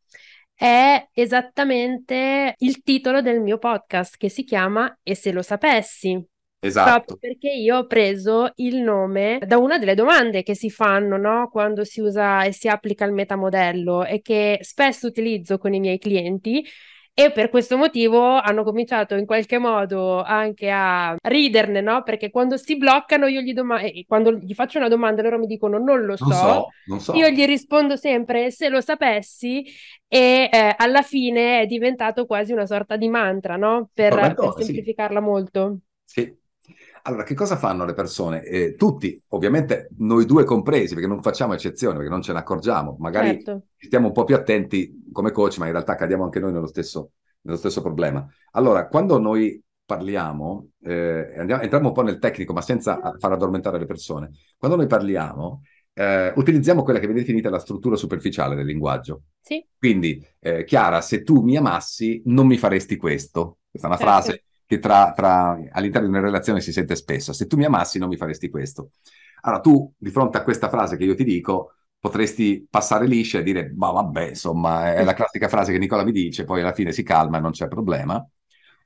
è 0.54 1.08
esattamente 1.12 2.54
il 2.58 2.82
titolo 2.82 3.22
del 3.22 3.40
mio 3.40 3.58
podcast 3.58 4.16
che 4.16 4.28
si 4.28 4.44
chiama 4.44 4.98
E 5.02 5.14
se 5.14 5.32
lo 5.32 5.42
sapessi. 5.42 6.22
Esatto. 6.60 6.90
Proprio 6.90 7.16
perché 7.18 7.50
io 7.50 7.76
ho 7.78 7.86
preso 7.86 8.50
il 8.56 8.78
nome 8.78 9.38
da 9.46 9.58
una 9.58 9.78
delle 9.78 9.94
domande 9.94 10.42
che 10.42 10.56
si 10.56 10.70
fanno, 10.70 11.16
no? 11.16 11.48
Quando 11.50 11.84
si 11.84 12.00
usa 12.00 12.42
e 12.42 12.52
si 12.52 12.66
applica 12.66 13.04
il 13.04 13.12
metamodello 13.12 14.04
e 14.04 14.20
che 14.20 14.58
spesso 14.62 15.06
utilizzo 15.06 15.56
con 15.58 15.72
i 15.72 15.78
miei 15.78 15.98
clienti 15.98 16.66
e 17.18 17.32
per 17.32 17.50
questo 17.50 17.76
motivo 17.76 18.38
hanno 18.38 18.62
cominciato 18.62 19.16
in 19.16 19.26
qualche 19.26 19.58
modo 19.58 20.22
anche 20.22 20.70
a 20.70 21.16
riderne, 21.20 21.80
no? 21.80 22.04
Perché 22.04 22.30
quando 22.30 22.56
si 22.56 22.76
bloccano 22.76 23.26
io 23.26 23.40
gli 23.40 23.52
domando, 23.52 23.90
quando 24.06 24.34
gli 24.34 24.54
faccio 24.54 24.78
una 24.78 24.86
domanda 24.86 25.20
loro 25.22 25.36
mi 25.36 25.48
dicono 25.48 25.78
non 25.78 26.04
lo 26.04 26.14
so, 26.16 26.26
non 26.26 26.32
so, 26.32 26.66
non 26.86 27.00
so. 27.00 27.14
io 27.14 27.28
gli 27.30 27.44
rispondo 27.44 27.96
sempre 27.96 28.52
se 28.52 28.68
lo 28.68 28.80
sapessi 28.80 29.64
e 30.06 30.48
eh, 30.52 30.74
alla 30.76 31.02
fine 31.02 31.62
è 31.62 31.66
diventato 31.66 32.24
quasi 32.24 32.52
una 32.52 32.66
sorta 32.66 32.94
di 32.94 33.08
mantra, 33.08 33.56
no? 33.56 33.90
Per, 33.92 34.14
per 34.14 34.54
semplificarla 34.56 35.18
sì. 35.18 35.24
molto. 35.24 35.78
Sì, 36.04 36.32
allora, 37.08 37.22
che 37.22 37.34
cosa 37.34 37.56
fanno 37.56 37.86
le 37.86 37.94
persone? 37.94 38.42
Eh, 38.42 38.74
tutti, 38.74 39.20
ovviamente 39.28 39.88
noi 39.96 40.26
due 40.26 40.44
compresi, 40.44 40.92
perché 40.92 41.08
non 41.08 41.22
facciamo 41.22 41.54
eccezione, 41.54 41.94
perché 41.94 42.10
non 42.10 42.20
ce 42.20 42.34
ne 42.34 42.38
accorgiamo. 42.38 42.96
Magari 43.00 43.42
certo. 43.42 43.68
stiamo 43.78 44.08
un 44.08 44.12
po' 44.12 44.24
più 44.24 44.34
attenti 44.34 45.08
come 45.10 45.30
coach, 45.30 45.56
ma 45.56 45.64
in 45.64 45.72
realtà 45.72 45.94
cadiamo 45.94 46.24
anche 46.24 46.38
noi 46.38 46.52
nello 46.52 46.66
stesso, 46.66 47.12
nello 47.42 47.56
stesso 47.56 47.80
problema. 47.80 48.26
Allora, 48.52 48.88
quando 48.88 49.18
noi 49.18 49.60
parliamo, 49.86 50.68
eh, 50.82 51.34
andiamo, 51.38 51.62
entriamo 51.62 51.88
un 51.88 51.94
po' 51.94 52.02
nel 52.02 52.18
tecnico, 52.18 52.52
ma 52.52 52.60
senza 52.60 53.00
far 53.18 53.32
addormentare 53.32 53.78
le 53.78 53.86
persone. 53.86 54.30
Quando 54.58 54.76
noi 54.76 54.86
parliamo, 54.86 55.62
eh, 55.94 56.30
utilizziamo 56.36 56.82
quella 56.82 56.98
che 56.98 57.06
viene 57.06 57.22
definita 57.22 57.48
la 57.48 57.58
struttura 57.58 57.96
superficiale 57.96 58.54
del 58.54 58.66
linguaggio. 58.66 59.22
Sì. 59.40 59.66
Quindi, 59.78 60.22
eh, 60.40 60.64
Chiara, 60.64 61.00
se 61.00 61.22
tu 61.22 61.40
mi 61.40 61.56
amassi, 61.56 62.20
non 62.26 62.46
mi 62.46 62.58
faresti 62.58 62.96
questo. 62.96 63.60
Questa 63.70 63.88
è 63.88 63.90
una 63.90 63.98
certo. 63.98 64.12
frase 64.12 64.42
che 64.68 64.78
tra, 64.80 65.12
tra, 65.16 65.58
all'interno 65.70 66.08
di 66.08 66.12
una 66.14 66.22
relazione 66.22 66.60
si 66.60 66.72
sente 66.72 66.94
spesso. 66.94 67.32
Se 67.32 67.46
tu 67.46 67.56
mi 67.56 67.64
amassi 67.64 67.98
non 67.98 68.08
mi 68.08 68.18
faresti 68.18 68.50
questo. 68.50 68.90
Allora 69.40 69.62
tu, 69.62 69.90
di 69.96 70.10
fronte 70.10 70.36
a 70.36 70.42
questa 70.42 70.68
frase 70.68 70.98
che 70.98 71.04
io 71.04 71.14
ti 71.14 71.24
dico, 71.24 71.76
potresti 71.98 72.66
passare 72.68 73.06
liscia 73.06 73.38
e 73.38 73.42
dire, 73.42 73.72
ma 73.74 73.90
vabbè, 73.90 74.28
insomma, 74.28 74.92
è 74.92 75.04
la 75.04 75.14
classica 75.14 75.48
frase 75.48 75.72
che 75.72 75.78
Nicola 75.78 76.04
mi 76.04 76.12
dice, 76.12 76.44
poi 76.44 76.60
alla 76.60 76.74
fine 76.74 76.92
si 76.92 77.02
calma 77.02 77.38
e 77.38 77.40
non 77.40 77.52
c'è 77.52 77.66
problema. 77.66 78.22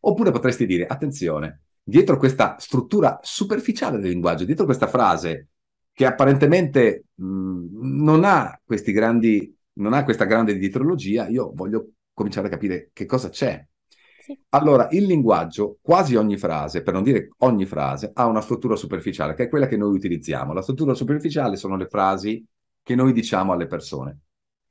Oppure 0.02 0.30
potresti 0.30 0.66
dire, 0.66 0.86
attenzione, 0.86 1.62
dietro 1.82 2.16
questa 2.16 2.54
struttura 2.60 3.18
superficiale 3.20 3.98
del 3.98 4.10
linguaggio, 4.10 4.44
dietro 4.44 4.64
questa 4.64 4.86
frase 4.86 5.48
che 5.92 6.06
apparentemente 6.06 7.06
mh, 7.16 8.02
non 8.02 8.22
ha 8.24 8.56
questi 8.64 8.92
grandi, 8.92 9.52
non 9.74 9.94
ha 9.94 10.04
questa 10.04 10.26
grande 10.26 10.56
dietrologia, 10.56 11.26
io 11.26 11.50
voglio 11.52 11.88
cominciare 12.12 12.46
a 12.46 12.50
capire 12.50 12.90
che 12.92 13.04
cosa 13.04 13.30
c'è 13.30 13.66
allora, 14.50 14.88
il 14.90 15.04
linguaggio, 15.04 15.78
quasi 15.80 16.14
ogni 16.14 16.36
frase, 16.36 16.82
per 16.82 16.94
non 16.94 17.02
dire 17.02 17.30
ogni 17.38 17.66
frase, 17.66 18.10
ha 18.14 18.26
una 18.26 18.40
struttura 18.40 18.76
superficiale, 18.76 19.34
che 19.34 19.44
è 19.44 19.48
quella 19.48 19.66
che 19.66 19.76
noi 19.76 19.94
utilizziamo. 19.94 20.52
La 20.52 20.62
struttura 20.62 20.94
superficiale 20.94 21.56
sono 21.56 21.76
le 21.76 21.86
frasi 21.86 22.44
che 22.82 22.94
noi 22.94 23.12
diciamo 23.12 23.52
alle 23.52 23.66
persone. 23.66 24.18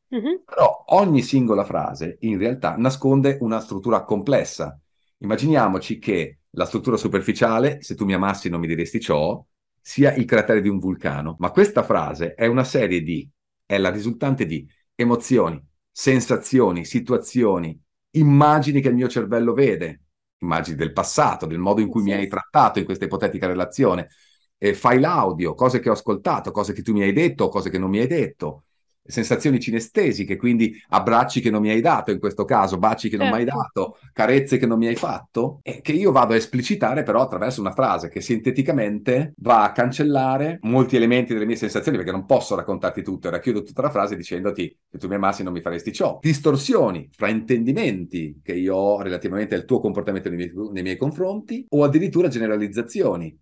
Mhm. 0.10 0.44
Però 0.46 0.84
ogni 0.88 1.22
singola 1.22 1.64
frase 1.64 2.18
in 2.22 2.38
realtà 2.38 2.76
nasconde 2.78 3.38
una 3.42 3.60
struttura 3.60 4.04
complessa. 4.04 4.78
Immaginiamoci 5.20 6.00
che 6.00 6.40
la 6.52 6.66
struttura 6.66 6.98
superficiale, 6.98 7.82
se 7.82 7.96
tu 7.96 8.06
mi 8.06 8.14
amassi 8.14 8.50
non 8.50 8.60
mi 8.60 8.68
diresti 8.68 9.00
ciò, 9.00 9.44
sia 9.80 10.14
il 10.14 10.26
cratere 10.26 10.62
di 10.62 10.68
un 10.70 10.80
vulcano, 10.80 11.36
ma 11.40 11.52
questa 11.52 11.84
frase 11.84 12.34
è 12.34 12.46
una 12.46 12.64
serie 12.64 13.02
di, 13.02 13.28
è 13.66 13.78
la 13.78 13.90
risultante 13.90 14.46
di 14.46 14.68
emozioni, 14.96 15.64
sensazioni, 15.90 16.86
situazioni, 16.86 17.80
immagini 18.12 18.82
che 18.82 18.90
il 18.90 18.96
mio 18.96 19.08
cervello 19.08 19.54
vede, 19.54 20.04
immagini 20.40 20.76
del 20.78 20.94
passato, 20.94 21.46
del 21.46 21.60
modo 21.60 21.82
in 21.82 21.88
cui 21.90 22.02
Sì. 22.02 22.10
mi 22.10 22.14
hai 22.14 22.28
trattato 22.28 22.80
in 22.80 22.86
questa 22.86 23.06
ipotetica 23.06 23.48
relazione, 23.48 24.10
eh, 24.58 24.74
file 24.74 25.06
audio, 25.06 25.54
cose 25.56 25.80
che 25.80 25.90
ho 25.90 25.94
ascoltato, 25.94 26.52
cose 26.52 26.74
che 26.74 26.82
tu 26.82 26.94
mi 26.94 27.02
hai 27.04 27.14
detto, 27.14 27.50
cose 27.50 27.70
che 27.70 27.78
non 27.80 27.90
mi 27.90 28.00
hai 28.00 28.08
detto, 28.08 28.66
sensazioni 29.12 29.60
cinestesiche, 29.60 30.36
quindi 30.38 30.74
abbracci 30.90 31.42
che 31.42 31.52
non 31.52 31.62
mi 31.62 31.70
hai 31.70 31.82
dato 31.82 32.12
in 32.12 32.20
questo 32.20 32.46
caso, 32.46 32.78
baci 32.78 33.10
che 33.10 33.18
non 33.18 33.28
mi 33.28 33.34
hai 33.36 33.40
Certo. 33.42 33.58
dato, 33.58 33.98
carezze 34.14 34.58
che 34.58 34.66
non 34.66 34.78
mi 34.78 34.88
hai 34.88 34.96
fatto, 34.96 35.60
e 35.64 35.82
che 35.82 35.92
io 35.92 36.12
vado 36.12 36.34
a 36.34 36.36
esplicitare 36.38 37.04
però 37.04 37.22
attraverso 37.22 37.60
una 37.62 37.72
frase 37.72 38.08
che 38.10 38.22
sinteticamente 38.22 39.34
va 39.38 39.64
a 39.64 39.72
cancellare 39.72 40.60
molti 40.62 40.96
elementi 40.96 41.34
delle 41.34 41.46
mie 41.46 41.56
sensazioni, 41.56 41.98
perché 41.98 42.12
non 42.12 42.26
posso 42.26 42.56
raccontarti 42.56 43.04
tutto, 43.04 43.28
e 43.28 43.32
racchiudo 43.32 43.64
tutta 43.64 43.82
la 43.82 43.90
frase 43.90 44.16
dicendoti 44.16 44.76
se 44.90 44.98
tu 44.98 45.08
mi 45.08 45.16
amassi 45.16 45.44
non 45.44 45.54
mi 45.54 45.62
faresti 45.62 45.92
ciò. 45.92 46.20
Distorsioni, 46.22 47.10
fraintendimenti 47.12 48.40
che 48.44 48.54
io 48.54 48.76
ho 48.76 49.02
relativamente 49.02 49.56
al 49.56 49.66
tuo 49.66 49.80
comportamento 49.80 50.30
nei 50.30 50.38
miei, 50.38 50.52
nei 50.72 50.84
miei 50.84 50.98
confronti, 50.98 51.66
o 51.70 51.84
addirittura 51.84 52.28
generalizzazioni 52.28 53.38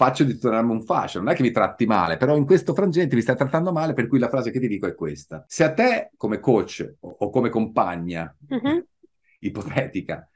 faccio 0.00 0.24
di 0.24 0.38
tornarmi 0.38 0.70
un 0.72 0.82
fascio, 0.82 1.18
non 1.18 1.28
è 1.28 1.34
che 1.34 1.42
mi 1.42 1.50
tratti 1.50 1.84
male, 1.84 2.16
però 2.16 2.34
in 2.36 2.46
questo 2.46 2.72
frangente 2.72 3.14
mi 3.16 3.20
stai 3.20 3.36
trattando 3.36 3.70
male, 3.70 3.92
per 3.92 4.06
cui 4.06 4.18
la 4.18 4.30
frase 4.30 4.50
che 4.50 4.58
ti 4.58 4.66
dico 4.66 4.86
è 4.86 4.94
questa. 4.94 5.44
Se 5.46 5.62
a 5.62 5.74
te, 5.74 6.10
come 6.16 6.40
coach 6.40 6.94
o, 7.00 7.16
o 7.20 7.30
come 7.30 7.50
compagna 7.50 8.34
Mhm. 8.50 8.80
ipotetica, 9.40 10.26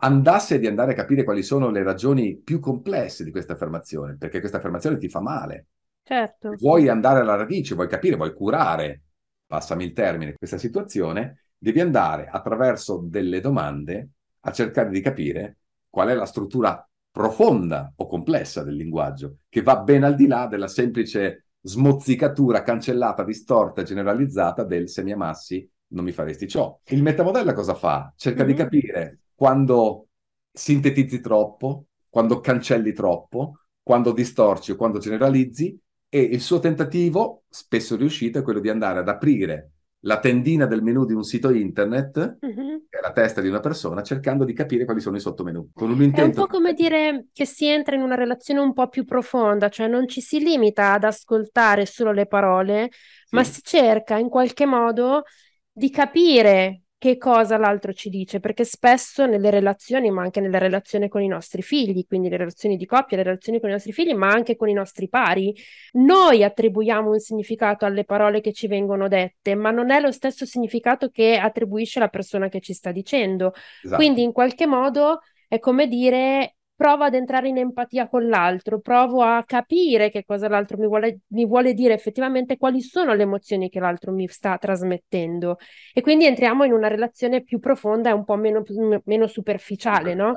andasse 0.00 0.58
di 0.58 0.66
andare 0.66 0.92
a 0.92 0.94
capire 0.94 1.24
quali 1.24 1.42
sono 1.42 1.70
le 1.70 1.82
ragioni 1.82 2.36
più 2.38 2.60
complesse 2.60 3.24
di 3.24 3.30
questa 3.30 3.54
affermazione, 3.54 4.16
perché 4.16 4.40
questa 4.40 4.58
affermazione 4.58 4.98
ti 4.98 5.08
fa 5.08 5.20
male, 5.20 5.66
Certo. 6.08 6.56
vuoi 6.58 6.88
andare 6.88 7.20
alla 7.20 7.36
radice, 7.36 7.74
vuoi 7.74 7.88
capire, 7.88 8.16
vuoi 8.16 8.34
curare, 8.34 9.02
passami 9.46 9.84
il 9.84 9.92
termine, 9.92 10.34
questa 10.34 10.58
situazione, 10.58 11.44
devi 11.56 11.80
andare 11.80 12.26
attraverso 12.28 12.98
delle 13.02 13.40
domande 13.40 14.10
a 14.40 14.52
cercare 14.52 14.90
di 14.90 15.00
capire 15.00 15.58
qual 15.88 16.08
è 16.08 16.14
la 16.14 16.26
struttura 16.26 16.86
profonda 17.16 17.92
o 17.96 18.06
complessa 18.06 18.62
del 18.62 18.76
linguaggio, 18.76 19.38
che 19.48 19.62
va 19.62 19.78
ben 19.78 20.04
al 20.04 20.14
di 20.14 20.26
là 20.26 20.46
della 20.46 20.68
semplice 20.68 21.46
smozzicatura 21.62 22.62
cancellata, 22.62 23.24
distorta 23.24 23.82
generalizzata 23.82 24.64
del 24.64 24.88
se 24.90 25.02
mi 25.02 25.12
amassi 25.12 25.66
non 25.88 26.04
mi 26.04 26.12
faresti 26.12 26.46
ciò. 26.46 26.78
Il 26.88 27.02
metamodello 27.02 27.52
cosa 27.54 27.74
fa? 27.74 28.12
Cerca 28.16 28.44
di 28.44 28.52
Mhm. 28.52 28.58
capire 28.58 29.20
quando 29.34 30.08
sintetizzi 30.52 31.20
troppo, 31.20 31.86
quando 32.08 32.40
cancelli 32.40 32.92
troppo, 32.92 33.60
quando 33.82 34.12
distorci 34.12 34.72
o 34.72 34.76
quando 34.76 34.98
generalizzi 34.98 35.78
e 36.08 36.20
il 36.20 36.40
suo 36.40 36.58
tentativo, 36.58 37.44
spesso 37.48 37.96
riuscito, 37.96 38.38
è 38.38 38.42
quello 38.42 38.60
di 38.60 38.68
andare 38.68 38.98
ad 38.98 39.08
aprire 39.08 39.72
la 40.06 40.18
tendina 40.20 40.66
del 40.66 40.82
menu 40.82 41.04
di 41.04 41.12
un 41.12 41.24
sito 41.24 41.50
internet, 41.50 42.38
Mhm. 42.42 42.86
che 42.88 42.98
è 42.98 43.00
la 43.02 43.12
testa 43.12 43.40
di 43.40 43.48
una 43.48 43.60
persona, 43.60 44.02
cercando 44.02 44.44
di 44.44 44.52
capire 44.52 44.84
quali 44.84 45.00
sono 45.00 45.16
i 45.16 45.20
sottomenu. 45.20 45.70
Con 45.74 45.90
un 45.90 46.02
È 46.08 46.22
un 46.22 46.32
intento 46.32 46.32
po' 46.32 46.46
come 46.46 46.72
dire 46.72 47.26
che 47.32 47.44
si 47.44 47.66
entra 47.66 47.94
in 47.94 48.00
una 48.02 48.14
relazione 48.14 48.60
un 48.60 48.72
po' 48.72 48.88
più 48.88 49.04
profonda, 49.04 49.68
cioè 49.68 49.86
non 49.86 50.08
ci 50.08 50.20
si 50.22 50.38
limita 50.40 50.92
ad 50.94 51.04
ascoltare 51.04 51.84
solo 51.84 52.12
le 52.12 52.26
parole, 52.26 52.90
ma 53.30 53.44
Sì. 53.44 53.52
si 53.52 53.60
cerca 53.62 54.16
in 54.16 54.28
qualche 54.30 54.64
modo 54.64 55.24
di 55.70 55.90
capire 55.90 56.84
che 57.06 57.18
cosa 57.18 57.56
l'altro 57.56 57.92
ci 57.92 58.08
dice, 58.08 58.40
perché 58.40 58.64
spesso 58.64 59.26
nelle 59.26 59.50
relazioni, 59.50 60.10
ma 60.10 60.22
anche 60.22 60.40
nelle 60.40 60.58
relazioni 60.58 61.08
con 61.08 61.22
i 61.22 61.28
nostri 61.28 61.62
figli, 61.62 62.04
quindi 62.04 62.28
le 62.28 62.36
relazioni 62.36 62.76
di 62.76 62.84
coppia, 62.84 63.16
le 63.16 63.22
relazioni 63.22 63.60
con 63.60 63.68
i 63.68 63.72
nostri 63.72 63.92
figli, 63.92 64.12
ma 64.12 64.28
anche 64.28 64.56
con 64.56 64.68
i 64.68 64.72
nostri 64.72 65.08
pari, 65.08 65.54
noi 65.92 66.42
attribuiamo 66.42 67.10
un 67.10 67.20
significato 67.20 67.84
alle 67.84 68.04
parole 68.04 68.40
che 68.40 68.52
ci 68.52 68.66
vengono 68.66 69.06
dette, 69.06 69.54
ma 69.54 69.70
non 69.70 69.92
è 69.92 70.00
lo 70.00 70.10
stesso 70.10 70.44
significato 70.44 71.10
che 71.10 71.36
attribuisce 71.36 72.00
la 72.00 72.08
persona 72.08 72.48
che 72.48 72.58
ci 72.58 72.72
sta 72.72 72.90
dicendo. 72.90 73.52
Esatto. 73.84 73.94
Quindi 74.02 74.22
in 74.22 74.32
qualche 74.32 74.66
modo 74.66 75.20
è 75.46 75.60
come 75.60 75.86
dire 75.86 76.55
provo 76.76 77.04
ad 77.04 77.14
entrare 77.14 77.48
in 77.48 77.56
empatia 77.56 78.06
con 78.06 78.28
l'altro, 78.28 78.80
provo 78.80 79.22
a 79.22 79.42
capire 79.44 80.10
che 80.10 80.24
cosa 80.24 80.46
l'altro 80.46 80.76
mi 80.76 80.86
vuole, 80.86 81.20
mi 81.28 81.46
vuole 81.46 81.72
dire 81.72 81.94
effettivamente, 81.94 82.58
quali 82.58 82.82
sono 82.82 83.14
le 83.14 83.22
emozioni 83.22 83.70
che 83.70 83.80
l'altro 83.80 84.12
mi 84.12 84.28
sta 84.28 84.58
trasmettendo. 84.58 85.56
E 85.94 86.02
quindi 86.02 86.26
entriamo 86.26 86.64
in 86.64 86.72
una 86.72 86.88
relazione 86.88 87.42
più 87.42 87.58
profonda 87.58 88.10
e 88.10 88.12
un 88.12 88.24
po' 88.24 88.36
meno, 88.36 88.62
meno 89.04 89.26
superficiale, 89.26 90.14
no? 90.14 90.34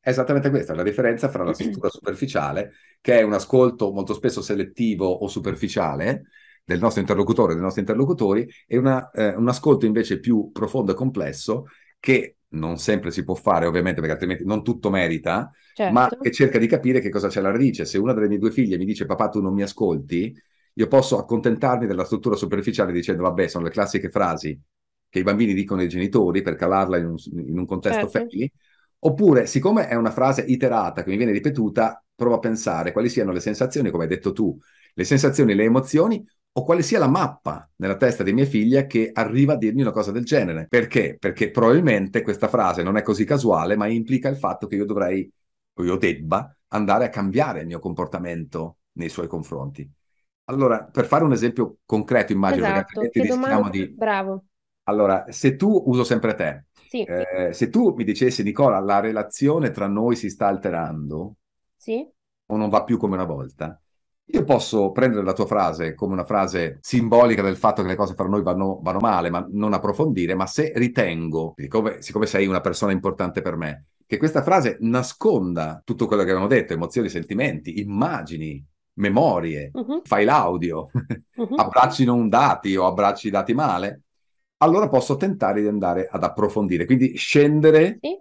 È 0.00 0.08
esattamente 0.08 0.50
questa 0.50 0.74
la 0.74 0.84
differenza 0.84 1.28
fra 1.28 1.42
la 1.42 1.52
struttura 1.52 1.88
superficiale, 1.90 2.72
che 3.00 3.18
è 3.18 3.22
un 3.22 3.32
ascolto 3.32 3.92
molto 3.92 4.14
spesso 4.14 4.40
selettivo 4.40 5.06
o 5.06 5.26
superficiale 5.26 6.26
del 6.64 6.78
nostro 6.78 7.00
interlocutore, 7.00 7.54
dei 7.54 7.62
nostri 7.62 7.80
interlocutori, 7.80 8.48
e 8.68 8.78
una, 8.78 9.10
eh, 9.10 9.34
un 9.34 9.48
ascolto 9.48 9.84
invece 9.84 10.20
più 10.20 10.50
profondo 10.52 10.92
e 10.92 10.94
complesso 10.94 11.66
che 11.98 12.36
non 12.52 12.78
sempre 12.78 13.10
si 13.10 13.24
può 13.24 13.34
fare, 13.34 13.66
ovviamente, 13.66 14.00
perché 14.00 14.12
altrimenti 14.14 14.44
non 14.44 14.62
tutto 14.62 14.90
merita, 14.90 15.50
Certo. 15.74 15.92
ma 15.92 16.08
che 16.20 16.30
cerca 16.30 16.58
di 16.58 16.66
capire 16.66 17.00
che 17.00 17.08
cosa 17.10 17.28
c'è 17.28 17.40
alla 17.40 17.50
radice. 17.50 17.84
Se 17.84 17.98
una 17.98 18.12
delle 18.12 18.28
mie 18.28 18.38
due 18.38 18.50
figlie 18.50 18.76
mi 18.76 18.84
dice 18.84 19.06
papà 19.06 19.28
tu 19.28 19.40
non 19.40 19.54
mi 19.54 19.62
ascolti, 19.62 20.34
io 20.74 20.86
posso 20.88 21.18
accontentarmi 21.18 21.86
della 21.86 22.04
struttura 22.04 22.36
superficiale 22.36 22.92
dicendo 22.92 23.22
vabbè 23.22 23.46
sono 23.48 23.64
le 23.64 23.70
classiche 23.70 24.08
frasi 24.10 24.58
che 25.08 25.18
i 25.18 25.22
bambini 25.22 25.52
dicono 25.52 25.82
ai 25.82 25.88
genitori 25.88 26.40
per 26.42 26.54
calarla 26.54 26.96
in 26.96 27.06
un, 27.06 27.16
in 27.46 27.58
un 27.58 27.66
contesto 27.66 28.08
Certo. 28.08 28.18
family, 28.30 28.50
oppure 29.00 29.46
siccome 29.46 29.88
è 29.88 29.94
una 29.94 30.10
frase 30.10 30.42
iterata 30.42 31.02
che 31.02 31.10
mi 31.10 31.16
viene 31.16 31.32
ripetuta, 31.32 32.02
provo 32.14 32.36
a 32.36 32.38
pensare 32.38 32.92
quali 32.92 33.08
siano 33.10 33.32
le 33.32 33.40
sensazioni, 33.40 33.90
come 33.90 34.04
hai 34.04 34.08
detto 34.08 34.32
tu, 34.32 34.56
le 34.94 35.04
sensazioni, 35.04 35.54
le 35.54 35.64
emozioni 35.64 36.24
o 36.54 36.64
quale 36.64 36.82
sia 36.82 36.98
la 36.98 37.08
mappa 37.08 37.68
nella 37.76 37.96
testa 37.96 38.22
di 38.22 38.32
mia 38.32 38.44
figlia 38.44 38.86
che 38.86 39.10
arriva 39.12 39.54
a 39.54 39.56
dirmi 39.56 39.82
una 39.82 39.90
cosa 39.90 40.12
del 40.12 40.24
genere. 40.24 40.66
Perché? 40.68 41.16
Perché 41.18 41.50
probabilmente 41.50 42.22
questa 42.22 42.48
frase 42.48 42.82
non 42.82 42.96
è 42.96 43.02
così 43.02 43.24
casuale, 43.24 43.76
ma 43.76 43.86
implica 43.86 44.28
il 44.28 44.36
fatto 44.36 44.66
che 44.66 44.76
io 44.76 44.84
dovrei 44.84 45.30
o 45.74 45.84
io 45.84 45.96
debba 45.96 46.54
andare 46.68 47.06
a 47.06 47.08
cambiare 47.08 47.60
il 47.60 47.66
mio 47.66 47.78
comportamento 47.78 48.78
nei 48.92 49.08
suoi 49.08 49.26
confronti. 49.28 49.90
Allora, 50.44 50.84
per 50.84 51.06
fare 51.06 51.24
un 51.24 51.32
esempio 51.32 51.78
concreto, 51.84 52.32
immagino, 52.32 52.66
perché 52.66 52.80
Esatto, 52.80 53.00
altrimenti 53.00 53.20
che 53.20 53.26
rischiamo 53.26 53.68
domanda... 53.68 53.70
di... 53.70 53.88
Bravo. 53.94 54.44
Allora, 54.84 55.24
se 55.30 55.56
tu 55.56 55.82
uso 55.86 56.04
sempre 56.04 56.34
te, 56.34 56.66
Sì, 56.88 57.02
eh, 57.04 57.52
se 57.52 57.70
tu 57.70 57.94
mi 57.94 58.04
dicessi, 58.04 58.42
Nicola, 58.42 58.78
la 58.80 59.00
relazione 59.00 59.70
tra 59.70 59.86
noi 59.86 60.16
si 60.16 60.28
sta 60.28 60.48
alterando 60.48 61.36
sì, 61.76 62.08
o 62.46 62.56
non 62.56 62.68
va 62.68 62.84
più 62.84 62.98
come 62.98 63.14
una 63.14 63.24
volta, 63.24 63.81
io 64.32 64.44
posso 64.44 64.92
prendere 64.92 65.24
la 65.24 65.34
tua 65.34 65.46
frase 65.46 65.94
come 65.94 66.14
una 66.14 66.24
frase 66.24 66.78
simbolica 66.80 67.42
del 67.42 67.56
fatto 67.56 67.82
che 67.82 67.88
le 67.88 67.96
cose 67.96 68.14
fra 68.14 68.26
noi 68.26 68.42
vanno, 68.42 68.80
vanno 68.82 68.98
male, 68.98 69.28
ma 69.30 69.46
non 69.50 69.74
approfondire, 69.74 70.34
ma 70.34 70.46
se 70.46 70.72
ritengo, 70.74 71.54
siccome, 71.56 72.00
siccome 72.00 72.26
sei 72.26 72.46
una 72.46 72.60
persona 72.60 72.92
importante 72.92 73.42
per 73.42 73.56
me, 73.56 73.86
che 74.06 74.16
questa 74.16 74.42
frase 74.42 74.78
nasconda 74.80 75.82
tutto 75.84 76.06
quello 76.06 76.22
che 76.22 76.30
avevamo 76.30 76.48
detto, 76.48 76.72
emozioni, 76.72 77.10
sentimenti, 77.10 77.80
immagini, 77.80 78.64
memorie, 78.94 79.70
Mhm, 79.74 80.00
file 80.02 80.30
audio, 80.30 80.88
mhm. 81.36 81.54
abbracci 81.58 82.04
non 82.04 82.28
dati 82.28 82.74
o 82.76 82.86
abbracci 82.86 83.28
dati 83.28 83.52
male, 83.52 84.02
allora 84.58 84.88
posso 84.88 85.16
tentare 85.16 85.60
di 85.60 85.66
andare 85.66 86.08
ad 86.10 86.22
approfondire, 86.24 86.86
quindi 86.86 87.16
scendere 87.16 87.98
Sì, 88.00 88.18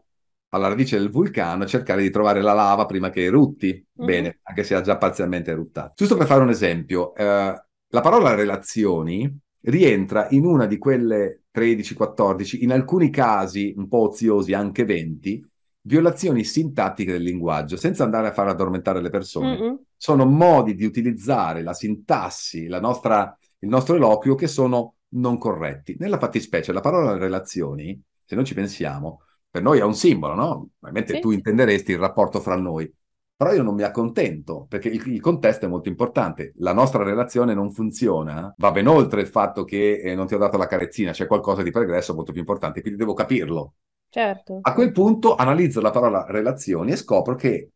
alla 0.53 0.67
radice 0.67 0.97
del 0.97 1.09
vulcano 1.09 1.63
e 1.63 1.67
cercare 1.67 2.01
di 2.01 2.09
trovare 2.09 2.41
la 2.41 2.53
lava 2.53 2.85
prima 2.85 3.09
che 3.09 3.23
erutti. 3.23 3.85
Mhm. 3.93 4.05
Bene, 4.05 4.39
anche 4.43 4.63
se 4.63 4.75
ha 4.75 4.81
già 4.81 4.97
parzialmente 4.97 5.51
eruttato. 5.51 5.93
Giusto 5.95 6.17
per 6.17 6.27
fare 6.27 6.41
un 6.41 6.49
esempio, 6.49 7.13
eh, 7.15 7.63
la 7.93 8.01
parola 8.01 8.35
relazioni 8.35 9.33
rientra 9.61 10.27
in 10.31 10.45
una 10.45 10.65
di 10.65 10.77
quelle 10.77 11.43
13-14, 11.51 12.63
in 12.63 12.71
alcuni 12.71 13.09
casi 13.09 13.73
un 13.75 13.87
po' 13.87 14.09
oziosi, 14.09 14.53
anche 14.53 14.85
20, 14.85 15.45
violazioni 15.81 16.43
sintattiche 16.43 17.11
del 17.11 17.23
linguaggio, 17.23 17.77
senza 17.77 18.03
andare 18.03 18.27
a 18.27 18.31
far 18.33 18.47
addormentare 18.47 19.01
le 19.01 19.09
persone. 19.09 19.57
Mm-mm. 19.57 19.79
Sono 19.95 20.25
modi 20.25 20.75
di 20.75 20.85
utilizzare 20.85 21.63
la 21.63 21.73
sintassi, 21.73 22.67
la 22.67 22.79
nostra, 22.79 23.37
il 23.59 23.69
nostro 23.69 23.95
eloquio 23.95 24.35
che 24.35 24.47
sono 24.47 24.95
non 25.13 25.37
corretti. 25.37 25.95
Nella 25.99 26.17
fattispecie, 26.17 26.73
la 26.73 26.81
parola 26.81 27.17
relazioni, 27.17 28.01
se 28.23 28.35
noi 28.35 28.45
ci 28.45 28.53
pensiamo, 28.53 29.21
per 29.51 29.61
noi 29.61 29.79
è 29.79 29.83
un 29.83 29.93
simbolo, 29.93 30.33
no? 30.33 30.69
Ovviamente 30.79 31.15
Sì. 31.15 31.19
tu 31.19 31.31
intenderesti 31.31 31.91
il 31.91 31.99
rapporto 31.99 32.39
fra 32.39 32.55
noi, 32.55 32.91
però 33.35 33.53
io 33.53 33.63
non 33.63 33.75
mi 33.75 33.83
accontento 33.83 34.65
perché 34.69 34.87
il, 34.89 35.01
il 35.07 35.19
contesto 35.21 35.65
è 35.65 35.69
molto 35.69 35.89
importante. 35.89 36.53
La 36.57 36.73
nostra 36.73 37.03
relazione 37.03 37.53
non 37.53 37.71
funziona, 37.71 38.53
va 38.57 38.71
ben 38.71 38.87
oltre 38.87 39.21
il 39.21 39.27
fatto 39.27 39.63
che 39.63 39.99
eh, 39.99 40.15
non 40.15 40.27
ti 40.27 40.33
ho 40.35 40.37
dato 40.37 40.57
la 40.57 40.67
carezzina, 40.67 41.11
c'è 41.11 41.27
qualcosa 41.27 41.63
di 41.63 41.71
pregresso 41.71 42.13
molto 42.13 42.31
più 42.31 42.41
importante, 42.41 42.81
quindi 42.81 42.99
devo 42.99 43.13
capirlo. 43.13 43.73
Certo. 44.09 44.59
A 44.61 44.73
quel 44.73 44.91
punto 44.91 45.35
analizzo 45.35 45.81
la 45.81 45.91
parola 45.91 46.25
relazioni 46.27 46.91
e 46.91 46.95
scopro 46.97 47.35
che 47.35 47.55
è 47.55 47.67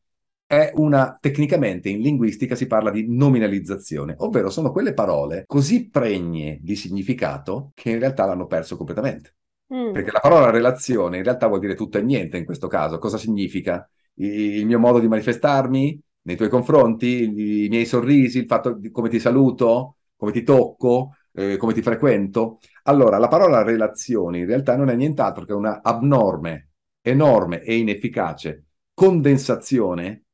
è 0.48 0.72
una, 0.76 1.18
tecnicamente 1.20 1.90
in 1.90 2.02
linguistica 2.02 2.56
si 2.56 2.68
parla 2.68 2.92
di 2.92 3.08
nominalizzazione, 3.10 4.14
ovvero 4.20 4.50
sono 4.52 4.72
quelle 4.72 4.94
parole 4.94 5.44
così 5.48 5.90
pregne 5.90 6.60
di 6.62 6.76
significato 6.76 7.72
che 7.74 7.90
in 7.90 8.00
realtà 8.00 8.26
l'hanno 8.26 8.46
perso 8.46 8.78
completamente. 8.78 9.36
Mm. 9.74 9.94
Perché 9.94 10.12
la 10.12 10.20
parola 10.20 10.50
relazione 10.52 11.18
in 11.18 11.24
realtà 11.24 11.48
vuol 11.48 11.60
dire 11.60 11.76
tutto 11.76 11.98
e 11.98 12.02
niente 12.02 12.38
in 12.38 12.46
questo 12.46 12.68
caso. 12.68 13.00
Cosa 13.00 13.18
significa? 13.18 13.90
Il 14.16 14.66
mio 14.66 14.80
modo 14.80 15.00
di 15.00 15.08
manifestarmi 15.08 16.00
nei 16.22 16.36
tuoi 16.36 16.50
confronti, 16.50 17.66
i 17.66 17.68
miei 17.70 17.86
sorrisi, 17.86 18.40
il 18.40 18.46
fatto 18.46 18.74
di 18.74 18.90
come 18.92 19.10
ti 19.10 19.20
saluto, 19.20 19.98
come 20.16 20.32
ti 20.32 20.44
tocco, 20.44 21.16
eh, 21.34 21.58
come 21.58 21.74
ti 21.74 21.82
frequento. 21.82 22.60
Allora, 22.84 23.18
la 23.18 23.28
parola 23.28 23.64
relazione 23.64 24.40
in 24.40 24.46
realtà 24.46 24.76
non 24.76 24.90
è 24.90 24.96
nient'altro 24.96 25.46
che 25.46 25.54
una 25.54 25.82
abnorme, 25.82 26.70
enorme 27.02 27.62
e 27.62 27.78
inefficace 27.78 28.66
condensazione 28.96 30.25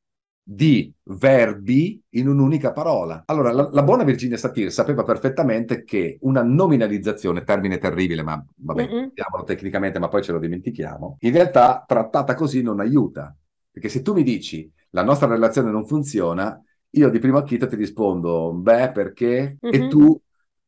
di 0.44 0.92
verbi 1.04 2.02
in 2.10 2.28
un'unica 2.28 2.72
parola. 2.72 3.22
Allora, 3.26 3.52
la, 3.52 3.68
la, 3.70 3.82
buona 3.82 4.02
Virginia 4.02 4.36
Satir 4.36 4.72
sapeva 4.72 5.04
perfettamente 5.04 5.84
che 5.84 6.18
una 6.22 6.42
nominalizzazione, 6.42 7.44
termine 7.44 7.78
terribile, 7.78 8.22
ma 8.22 8.44
vabbè, 8.56 8.82
diciamolo 8.84 9.44
tecnicamente, 9.44 10.00
ma 10.00 10.08
poi 10.08 10.22
ce 10.22 10.32
lo 10.32 10.40
dimentichiamo, 10.40 11.18
in 11.20 11.32
realtà 11.32 11.84
trattata 11.86 12.34
così 12.34 12.62
non 12.62 12.80
aiuta. 12.80 13.34
Perché 13.70 13.88
se 13.88 14.02
tu 14.02 14.12
mi 14.12 14.22
dici 14.22 14.70
la 14.90 15.04
nostra 15.04 15.28
relazione 15.28 15.70
non 15.70 15.86
funziona, 15.86 16.60
io 16.90 17.08
di 17.08 17.18
primo 17.18 17.38
acchito 17.38 17.66
ti 17.66 17.76
rispondo, 17.76 18.52
beh, 18.52 18.90
perché? 18.90 19.56
Mm-hmm. 19.64 19.82
E 19.84 19.88
tu, 19.88 20.20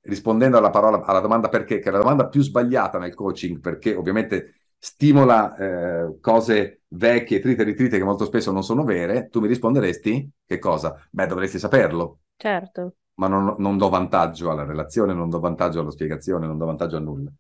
rispondendo 0.03 0.57
alla, 0.57 0.71
parola, 0.71 1.03
alla 1.05 1.21
domanda 1.21 1.49
perché, 1.49 1.81
che 1.81 1.89
è 1.89 1.93
la 1.93 1.99
domanda 1.99 2.29
più 2.29 2.41
sbagliata 2.43 2.99
nel 2.99 3.15
coaching, 3.15 3.61
perché 3.61 3.95
ovviamente 3.95 4.64
stimola 4.79 5.57
eh, 5.57 6.19
cose 6.21 6.83
vecchie, 6.89 7.41
trite 7.41 7.63
e 7.63 7.65
ritrite 7.65 7.99
che 7.99 8.05
molto 8.05 8.25
spesso 8.25 8.53
non 8.53 8.63
sono 8.63 8.85
vere, 8.85 9.29
tu 9.29 9.41
mi 9.41 9.49
risponderesti 9.49 10.31
che 10.47 10.59
cosa? 10.59 10.95
Beh, 11.11 11.27
dovresti 11.27 11.59
saperlo. 11.59 12.21
Certo. 12.37 12.95
Ma 13.15 13.29
non, 13.29 13.55
non 13.59 13.79
do 13.79 13.89
vantaggio 13.89 14.51
alla 14.51 14.65
relazione, 14.65 15.15
non 15.15 15.31
do 15.31 15.39
vantaggio 15.39 15.81
alla 15.81 15.91
spiegazione, 15.91 16.47
non 16.47 16.59
do 16.59 16.67
vantaggio 16.67 16.97
a 16.97 17.01
nulla. 17.01 17.31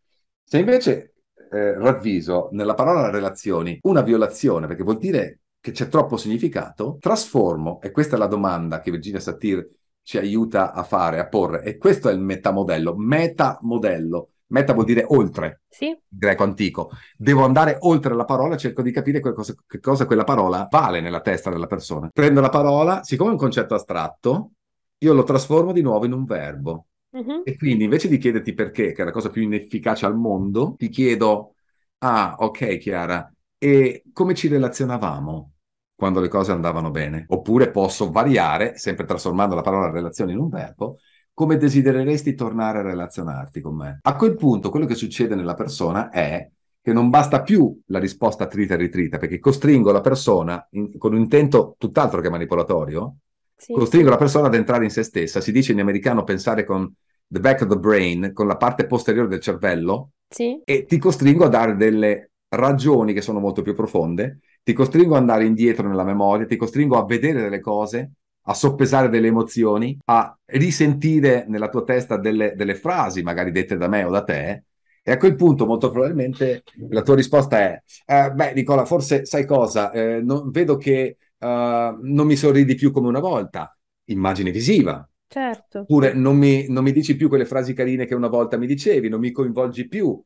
Se 0.43 0.59
invece 0.59 1.15
eh, 1.51 1.75
ravviso 1.75 2.49
nella 2.53 2.75
parola 2.75 3.11
relazioni 3.11 3.79
una 3.83 4.03
violazione, 4.03 4.67
perché 4.67 4.83
vuol 4.83 4.99
dire 4.99 5.41
che 5.61 5.73
c'è 5.73 5.89
troppo 5.89 6.17
significato, 6.17 6.99
trasformo, 7.01 7.81
e 7.81 7.91
questa 7.91 8.17
è 8.17 8.19
la 8.19 8.27
domanda 8.27 8.81
che 8.81 8.91
Virginia 8.91 9.21
Satir 9.21 9.67
ci 10.03 10.19
aiuta 10.19 10.73
a 10.73 10.83
fare, 10.83 11.19
a 11.19 11.27
porre, 11.27 11.63
e 11.63 11.79
questo 11.79 12.11
è 12.11 12.13
il 12.13 12.21
metamodello, 12.21 12.95
metamodello, 12.97 14.29
Meta 14.55 14.73
vuol 14.73 14.85
dire 14.85 15.05
oltre, 15.09 15.63
sì. 15.69 15.97
greco 16.07 16.45
antico. 16.45 16.91
Devo 17.17 17.45
andare 17.45 17.77
oltre 17.81 18.15
la 18.15 18.25
parola 18.25 18.57
cerco 18.57 18.83
di 18.83 18.93
capire 18.93 19.21
che 19.21 19.33
cosa, 19.33 19.53
che 19.67 19.81
cosa 19.81 20.07
quella 20.07 20.23
parola 20.23 20.69
vale 20.71 21.01
nella 21.01 21.21
testa 21.21 21.51
della 21.51 21.67
persona. 21.67 22.09
Prendo 22.13 22.41
la 22.41 22.51
parola, 22.51 23.03
siccome 23.03 23.31
è 23.31 23.33
un 23.33 23.39
concetto 23.39 23.75
astratto, 23.75 24.53
io 24.99 25.13
lo 25.13 25.25
trasformo 25.25 25.73
di 25.73 25.83
nuovo 25.83 26.05
in 26.05 26.13
un 26.13 26.25
verbo. 26.25 26.87
Uh-huh. 27.11 27.43
E 27.45 27.57
quindi 27.57 27.83
invece 27.83 28.07
di 28.09 28.17
chiederti 28.17 28.55
perché, 28.55 28.93
che 28.93 29.03
è 29.03 29.05
la 29.05 29.11
cosa 29.11 29.29
più 29.29 29.43
inefficace 29.43 30.07
al 30.07 30.17
mondo, 30.17 30.77
ti 30.79 30.89
chiedo, 30.89 31.55
ah, 31.99 32.37
ok 32.39 32.79
Chiara, 32.79 33.29
e 33.59 34.05
come 34.13 34.35
ci 34.35 34.47
relazionavamo? 34.47 35.55
quando 35.97 36.21
le 36.21 36.29
cose 36.29 36.53
andavano 36.53 36.91
bene. 36.91 37.25
Oppure 37.29 37.71
posso 37.71 38.11
variare, 38.11 38.77
sempre 38.77 39.07
trasformando 39.07 39.55
la 39.55 39.63
parola 39.63 39.91
relazione 39.91 40.33
in 40.33 40.39
un 40.39 40.49
verbo, 40.49 40.99
come 41.35 41.57
desidereresti 41.57 42.35
tornare 42.35 42.79
a 42.79 42.83
relazionarti 42.83 43.61
con 43.61 43.75
me? 43.75 43.99
A 44.03 44.17
quel 44.17 44.37
punto 44.37 44.71
quello 44.71 44.87
che 44.87 44.95
succede 44.95 45.35
nella 45.35 45.55
persona 45.55 46.11
è 46.11 46.49
che 46.81 46.93
non 46.93 47.11
basta 47.11 47.43
più 47.43 47.81
la 47.87 47.99
risposta 47.99 48.47
trita 48.47 48.75
e 48.75 48.77
ritrita, 48.77 49.19
perché 49.19 49.41
costringo 49.41 49.91
la 49.91 50.01
persona, 50.01 50.65
in, 50.73 50.97
con 50.97 51.13
un 51.15 51.19
intento 51.19 51.75
tutt'altro 51.79 52.21
che 52.21 52.31
manipolatorio, 52.31 53.17
sì. 53.57 53.73
costringo 53.73 54.11
la 54.11 54.17
persona 54.17 54.47
ad 54.47 54.55
entrare 54.55 54.85
in 54.85 54.91
se 54.91 55.03
stessa. 55.03 55.41
Si 55.41 55.51
dice 55.51 55.73
in 55.73 55.81
americano 55.81 56.25
pensare 56.25 56.65
con 56.65 56.93
the 57.27 57.41
back 57.41 57.63
of 57.63 57.69
the 57.69 57.79
brain, 57.79 58.33
con 58.33 58.47
la 58.47 58.57
parte 58.57 58.87
posteriore 58.87 59.29
del 59.29 59.41
cervello, 59.41 60.11
sì. 60.29 60.61
e 60.63 60.85
ti 60.85 60.99
costringo 60.99 61.45
a 61.45 61.49
dare 61.49 61.75
delle 61.75 62.33
ragioni 62.49 63.13
che 63.13 63.23
sono 63.23 63.41
molto 63.41 63.63
più 63.63 63.75
profonde, 63.75 64.41
ti 64.63 64.73
costringo 64.73 65.15
ad 65.15 65.21
andare 65.21 65.47
indietro 65.47 65.89
nella 65.89 66.05
memoria, 66.05 66.47
ti 66.47 66.57
costringo 66.57 66.99
a 66.99 67.07
vedere 67.07 67.41
delle 67.41 67.61
cose 67.61 68.13
a 68.47 68.55
soppesare 68.55 69.09
delle 69.09 69.29
emozioni, 69.29 69.97
a 70.07 70.37
risentire 70.47 71.45
nella 71.49 71.69
tua 71.69 71.85
testa 71.85 72.17
delle, 72.17 72.55
delle 72.55 72.75
frasi, 72.75 73.23
magari 73.23 73.51
dette 73.51 73.77
da 73.77 73.89
me 73.89 74.05
o 74.05 74.11
da 74.11 74.23
te, 74.23 74.65
e 75.03 75.13
a 75.13 75.19
quel 75.19 75.35
punto 75.35 75.67
molto 75.67 75.91
probabilmente 75.91 76.63
la 76.89 77.03
tua 77.03 77.15
risposta 77.15 77.59
è, 77.59 77.83
eh, 78.07 78.31
beh 78.31 78.55
Nicola, 78.55 78.85
forse 78.87 79.27
sai 79.27 79.45
cosa, 79.45 79.93
eh, 79.93 80.23
non, 80.23 80.51
vedo 80.51 80.77
che 80.79 81.19
uh, 81.39 81.47
non 81.47 82.27
mi 82.27 82.37
sorridi 82.37 82.75
più 82.75 82.91
come 82.91 83.09
una 83.09 83.21
volta, 83.21 83.77
immagine 84.05 84.51
visiva. 84.51 85.07
Certo. 85.27 85.81
Oppure 85.81 86.15
non 86.15 86.37
mi, 86.37 86.67
non 86.69 86.85
mi 86.85 86.93
dici 86.93 87.17
più 87.17 87.29
quelle 87.29 87.45
frasi 87.45 87.75
carine 87.75 88.07
che 88.07 88.15
una 88.15 88.29
volta 88.29 88.57
mi 88.57 88.67
dicevi, 88.67 89.09
non 89.09 89.21
mi 89.21 89.31
coinvolgi 89.31 89.89
più, 89.89 90.23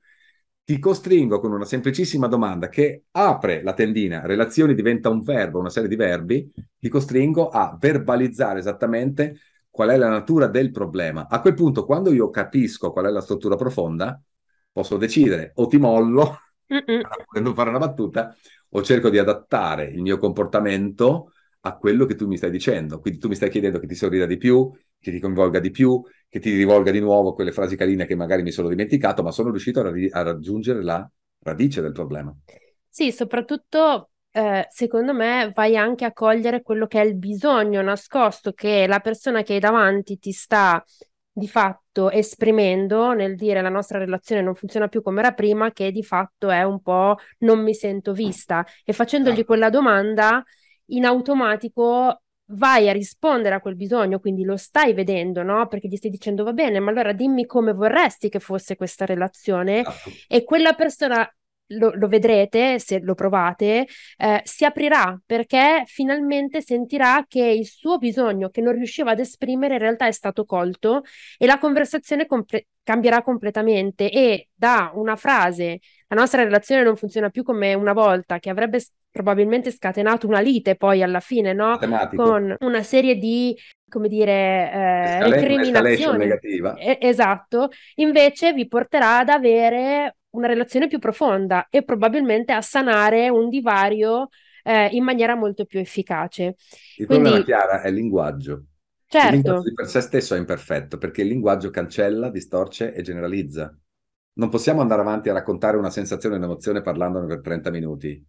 ti 0.69 0.79
costringo 0.79 1.41
con 1.41 1.53
una 1.53 1.65
semplicissima 1.65 2.27
domanda 2.27 2.69
che 2.69 3.05
apre 3.13 3.63
la 3.63 3.73
tendina, 3.73 4.27
relazioni 4.27 4.75
diventa 4.75 5.09
un 5.09 5.23
verbo, 5.23 5.59
una 5.59 5.71
serie 5.71 5.89
di 5.89 5.97
verbi, 5.97 6.53
ti 6.79 6.91
costringo 6.91 7.49
a 7.49 7.75
verbalizzare 7.81 8.59
esattamente 8.59 9.39
qual 9.71 9.89
è 9.89 9.97
la 9.97 10.11
natura 10.11 10.47
del 10.47 10.71
problema. 10.71 11.27
A 11.27 11.41
quel 11.41 11.55
punto, 11.55 11.87
quando 11.87 12.13
io 12.13 12.29
capisco 12.29 12.93
qual 12.93 13.07
è 13.07 13.11
la 13.11 13.23
struttura 13.23 13.57
profonda, 13.57 14.21
posso 14.71 14.99
decidere 14.99 15.53
o 15.55 15.69
ti 15.69 15.79
mollo, 15.79 16.37
per 16.67 17.41
non 17.41 17.55
fare 17.55 17.71
una 17.71 17.79
battuta, 17.79 18.37
o 18.69 18.83
cerco 18.83 19.09
di 19.09 19.17
adattare 19.17 19.85
il 19.87 20.03
mio 20.03 20.19
comportamento 20.19 21.33
a 21.61 21.79
quello 21.79 22.05
che 22.05 22.15
tu 22.15 22.27
mi 22.27 22.37
stai 22.37 22.51
dicendo. 22.51 23.01
Quindi 23.01 23.19
tu 23.19 23.29
mi 23.29 23.37
stai 23.37 23.49
chiedendo 23.49 23.79
che 23.79 23.87
ti 23.87 23.95
sorrida 23.95 24.27
di 24.27 24.37
più, 24.37 24.71
che 25.01 25.11
ti 25.11 25.21
coinvolga 25.21 25.61
di 25.61 25.71
più, 25.71 26.03
che 26.29 26.41
ti 26.41 26.55
rivolga 26.55 26.91
di 26.91 27.01
nuovo 27.01 27.33
quelle 27.35 27.53
frasi 27.53 27.77
carine 27.77 28.07
che 28.07 28.15
magari 28.15 28.43
mi 28.43 28.51
sono 28.51 28.69
dimenticato, 28.69 29.23
ma 29.23 29.31
sono 29.31 29.51
riuscito 29.51 29.81
a, 29.81 29.85
ra- 29.85 29.93
a 30.11 30.23
raggiungere 30.23 30.83
la 30.83 31.09
radice 31.41 31.81
del 31.81 31.93
problema. 31.93 32.35
Sì, 32.89 33.13
soprattutto 33.13 34.11
eh, 34.33 34.67
secondo 34.71 35.15
me 35.15 35.53
vai 35.55 35.77
anche 35.77 36.05
a 36.05 36.13
cogliere 36.13 36.63
quello 36.63 36.87
che 36.87 37.01
è 37.01 37.05
il 37.05 37.17
bisogno 37.17 37.81
nascosto 37.83 38.53
che 38.53 38.87
la 38.87 39.01
persona 39.01 39.43
che 39.43 39.55
hai 39.55 39.61
davanti 39.61 40.19
ti 40.19 40.33
sta 40.33 40.85
di 41.31 41.47
fatto 41.47 42.11
esprimendo 42.11 43.13
nel 43.13 43.37
dire 43.37 43.63
la 43.63 43.69
nostra 43.69 43.99
relazione 43.99 44.43
non 44.43 44.55
funziona 44.57 44.89
più 44.89 45.03
come 45.03 45.21
era 45.21 45.33
prima, 45.33 45.71
che 45.71 45.93
di 45.93 46.03
fatto 46.03 46.51
è 46.51 46.63
un 46.65 46.81
po' 46.83 47.17
non 47.39 47.63
mi 47.63 47.75
sento 47.75 48.13
vista 48.13 48.67
e 48.85 48.93
facendogli 48.93 49.35
esatto. 49.35 49.47
quella 49.47 49.71
domanda 49.71 50.43
in 50.87 51.05
automatico 51.05 52.23
vai 52.51 52.89
a 52.89 52.93
rispondere 52.93 53.55
a 53.55 53.61
quel 53.61 53.77
bisogno, 53.77 54.21
quindi 54.21 54.45
lo 54.45 54.57
stai 54.57 54.95
vedendo, 54.95 55.43
no? 55.43 55.67
Perché 55.67 55.89
gli 55.89 55.97
stai 55.97 56.11
dicendo 56.11 56.45
va 56.45 56.53
bene, 56.53 56.81
ma 56.81 56.91
allora 56.91 57.13
dimmi 57.13 57.47
come 57.47 57.73
vorresti 57.73 58.29
che 58.29 58.39
fosse 58.39 58.77
questa 58.77 59.05
relazione 59.05 59.81
esatto. 59.81 60.11
e 60.27 60.45
quella 60.45 60.73
persona 60.73 61.31
lo, 61.69 61.93
lo, 61.95 62.09
vedrete 62.09 62.79
se 62.79 63.01
lo 63.01 63.15
provate, 63.15 63.87
eh, 64.17 64.41
si 64.45 64.65
aprirà 64.65 65.19
perché 65.25 65.83
finalmente 65.87 66.63
sentirà 66.63 67.25
che 67.29 67.45
il 67.45 67.67
suo 67.67 67.99
bisogno 67.99 68.49
che 68.49 68.61
non 68.61 68.75
riusciva 68.75 69.13
ad 69.13 69.21
esprimere 69.21 69.75
in 69.75 69.81
realtà 69.81 70.07
è 70.07 70.13
stato 70.13 70.45
colto 70.45 71.03
e 71.37 71.47
la 71.47 71.59
conversazione 71.59 72.27
compre- 72.27 72.67
cambierà 72.83 73.23
completamente 73.23 74.11
e 74.11 74.49
da 74.55 74.91
una 74.95 75.17
frase 75.17 75.81
la 76.09 76.17
nostra 76.17 76.43
relazione 76.43 76.83
non 76.83 76.97
funziona 76.97 77.29
più 77.29 77.43
come 77.43 77.75
una 77.75 77.93
volta 77.93 78.39
che 78.39 78.49
avrebbe 78.49 78.83
probabilmente 79.11 79.71
scatenato 79.71 80.27
una 80.27 80.41
lite 80.41 80.77
poi 80.77 81.03
alla 81.03 81.21
fine, 81.21 81.53
no? 81.53 81.71
Matematico. 81.71 82.23
Con 82.23 82.55
una 82.61 82.83
serie 82.83 83.17
di 83.17 83.57
come 83.89 84.09
dire, 84.09 84.71
eh, 84.73 85.31
recriminazioni. 85.31 86.19
negativa. 86.19 86.75
Eh, 86.75 86.99
esatto, 87.01 87.71
invece 87.97 88.53
vi 88.53 88.69
porterà 88.69 89.19
ad 89.19 89.31
avere 89.31 90.18
una 90.31 90.47
relazione 90.47 90.89
più 90.89 90.99
profonda 90.99 91.69
e 91.71 91.85
probabilmente 91.85 92.53
a 92.53 92.61
sanare 92.61 93.29
un 93.29 93.49
divario 93.49 94.29
eh, 94.63 94.89
in 94.93 95.05
maniera 95.05 95.35
molto 95.35 95.65
più 95.65 95.79
efficace. 95.79 96.57
Il 96.97 97.07
Quindi... 97.07 97.31
problema, 97.31 97.45
Chiara, 97.45 97.81
è 97.83 97.89
il 97.89 97.95
linguaggio. 97.95 98.65
Certo. 99.07 99.29
Il 99.29 99.35
linguaggio 99.35 99.75
per 99.75 99.87
sé 99.87 100.01
stesso 100.03 100.35
è 100.35 100.39
imperfetto 100.39 100.99
perché 100.99 101.23
il 101.23 101.29
linguaggio 101.29 101.71
cancella, 101.71 102.31
distorce 102.31 102.93
e 102.93 103.03
generalizza. 103.03 103.75
Non 104.35 104.51
possiamo 104.51 104.83
andare 104.83 105.01
avanti 105.01 105.31
a 105.31 105.33
raccontare 105.33 105.79
una 105.79 105.91
sensazione 105.91 106.35
e 106.35 106.39
un'emozione 106.39 106.83
parlandone 106.83 107.27
per 107.27 107.41
30 107.41 107.71
minuti. 107.71 108.25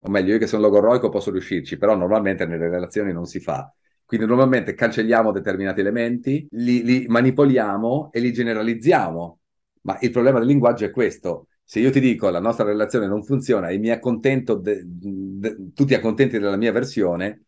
O 0.00 0.08
meglio, 0.08 0.32
io 0.32 0.38
che 0.38 0.46
sono 0.46 0.62
logorroico 0.62 1.08
posso 1.08 1.30
riuscirci, 1.30 1.76
però 1.76 1.96
normalmente 1.96 2.46
nelle 2.46 2.68
relazioni 2.68 3.12
non 3.12 3.26
si 3.26 3.40
fa. 3.40 3.70
Quindi 4.04 4.26
normalmente 4.26 4.74
cancelliamo 4.74 5.32
determinati 5.32 5.80
elementi, 5.80 6.46
li, 6.52 6.82
li 6.82 7.06
manipoliamo 7.08 8.10
e 8.12 8.20
li 8.20 8.32
generalizziamo 8.32 9.40
ma 9.86 9.96
il 10.00 10.10
problema 10.10 10.38
del 10.40 10.48
linguaggio 10.48 10.84
è 10.84 10.90
questo. 10.90 11.46
Se 11.62 11.78
io 11.80 11.90
ti 11.90 12.00
dico 12.00 12.28
la 12.28 12.40
nostra 12.40 12.64
relazione 12.64 13.06
non 13.06 13.22
funziona 13.22 13.68
e 13.68 13.78
mi 13.78 13.90
accontento, 13.90 14.56
de, 14.56 14.82
de, 14.84 15.72
tu 15.72 15.84
ti 15.84 15.94
accontenti 15.94 16.38
della 16.38 16.56
mia 16.56 16.72
versione, 16.72 17.45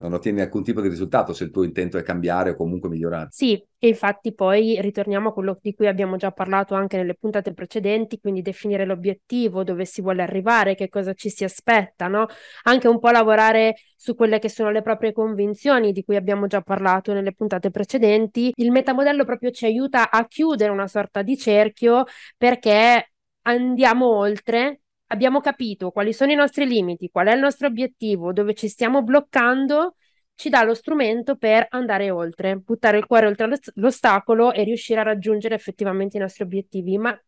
non 0.00 0.14
ottieni 0.14 0.40
alcun 0.40 0.62
tipo 0.62 0.80
di 0.80 0.88
risultato 0.88 1.32
se 1.32 1.44
il 1.44 1.50
tuo 1.50 1.62
intento 1.62 1.98
è 1.98 2.02
cambiare 2.02 2.50
o 2.50 2.56
comunque 2.56 2.88
migliorare. 2.88 3.28
Sì, 3.30 3.62
e 3.78 3.88
infatti 3.88 4.32
poi 4.32 4.80
ritorniamo 4.80 5.28
a 5.28 5.32
quello 5.32 5.58
di 5.60 5.74
cui 5.74 5.86
abbiamo 5.86 6.16
già 6.16 6.30
parlato 6.30 6.74
anche 6.74 6.96
nelle 6.96 7.14
puntate 7.14 7.52
precedenti, 7.52 8.18
quindi 8.18 8.40
definire 8.40 8.86
l'obiettivo, 8.86 9.62
dove 9.62 9.84
si 9.84 10.00
vuole 10.00 10.22
arrivare, 10.22 10.74
che 10.74 10.88
cosa 10.88 11.12
ci 11.12 11.28
si 11.28 11.44
aspetta, 11.44 12.08
no? 12.08 12.26
Anche 12.62 12.88
un 12.88 12.98
po' 12.98 13.10
lavorare 13.10 13.76
su 13.94 14.14
quelle 14.14 14.38
che 14.38 14.48
sono 14.48 14.70
le 14.70 14.80
proprie 14.80 15.12
convinzioni 15.12 15.92
di 15.92 16.02
cui 16.02 16.16
abbiamo 16.16 16.46
già 16.46 16.62
parlato 16.62 17.12
nelle 17.12 17.34
puntate 17.34 17.70
precedenti. 17.70 18.52
Il 18.56 18.70
metamodello 18.70 19.24
proprio 19.24 19.50
ci 19.50 19.66
aiuta 19.66 20.10
a 20.10 20.26
chiudere 20.26 20.70
una 20.70 20.86
sorta 20.86 21.20
di 21.20 21.36
cerchio 21.36 22.04
perché 22.38 23.12
andiamo 23.42 24.06
oltre 24.06 24.80
abbiamo 25.12 25.40
capito 25.40 25.90
quali 25.90 26.12
sono 26.12 26.32
i 26.32 26.34
nostri 26.34 26.66
limiti, 26.66 27.10
qual 27.10 27.28
è 27.28 27.34
il 27.34 27.40
nostro 27.40 27.66
obiettivo, 27.66 28.32
dove 28.32 28.54
ci 28.54 28.68
stiamo 28.68 29.02
bloccando, 29.02 29.96
ci 30.34 30.48
dà 30.48 30.62
lo 30.62 30.74
strumento 30.74 31.36
per 31.36 31.66
andare 31.70 32.10
oltre, 32.10 32.56
buttare 32.56 32.98
il 32.98 33.06
cuore 33.06 33.26
oltre 33.26 33.48
l'ostacolo 33.74 34.52
e 34.52 34.64
riuscire 34.64 35.00
a 35.00 35.02
raggiungere 35.04 35.54
effettivamente 35.54 36.16
i 36.16 36.20
nostri 36.20 36.44
obiettivi. 36.44 36.96
Ma 36.98 37.18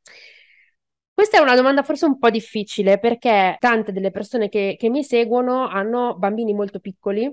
questa 1.14 1.38
è 1.38 1.40
una 1.40 1.54
domanda 1.54 1.82
forse 1.82 2.06
un 2.06 2.18
po' 2.18 2.30
difficile 2.30 2.98
perché 2.98 3.56
tante 3.58 3.92
delle 3.92 4.10
persone 4.10 4.48
che, 4.48 4.76
che 4.78 4.88
mi 4.88 5.04
seguono 5.04 5.68
hanno 5.68 6.16
bambini 6.16 6.54
molto 6.54 6.80
piccoli 6.80 7.30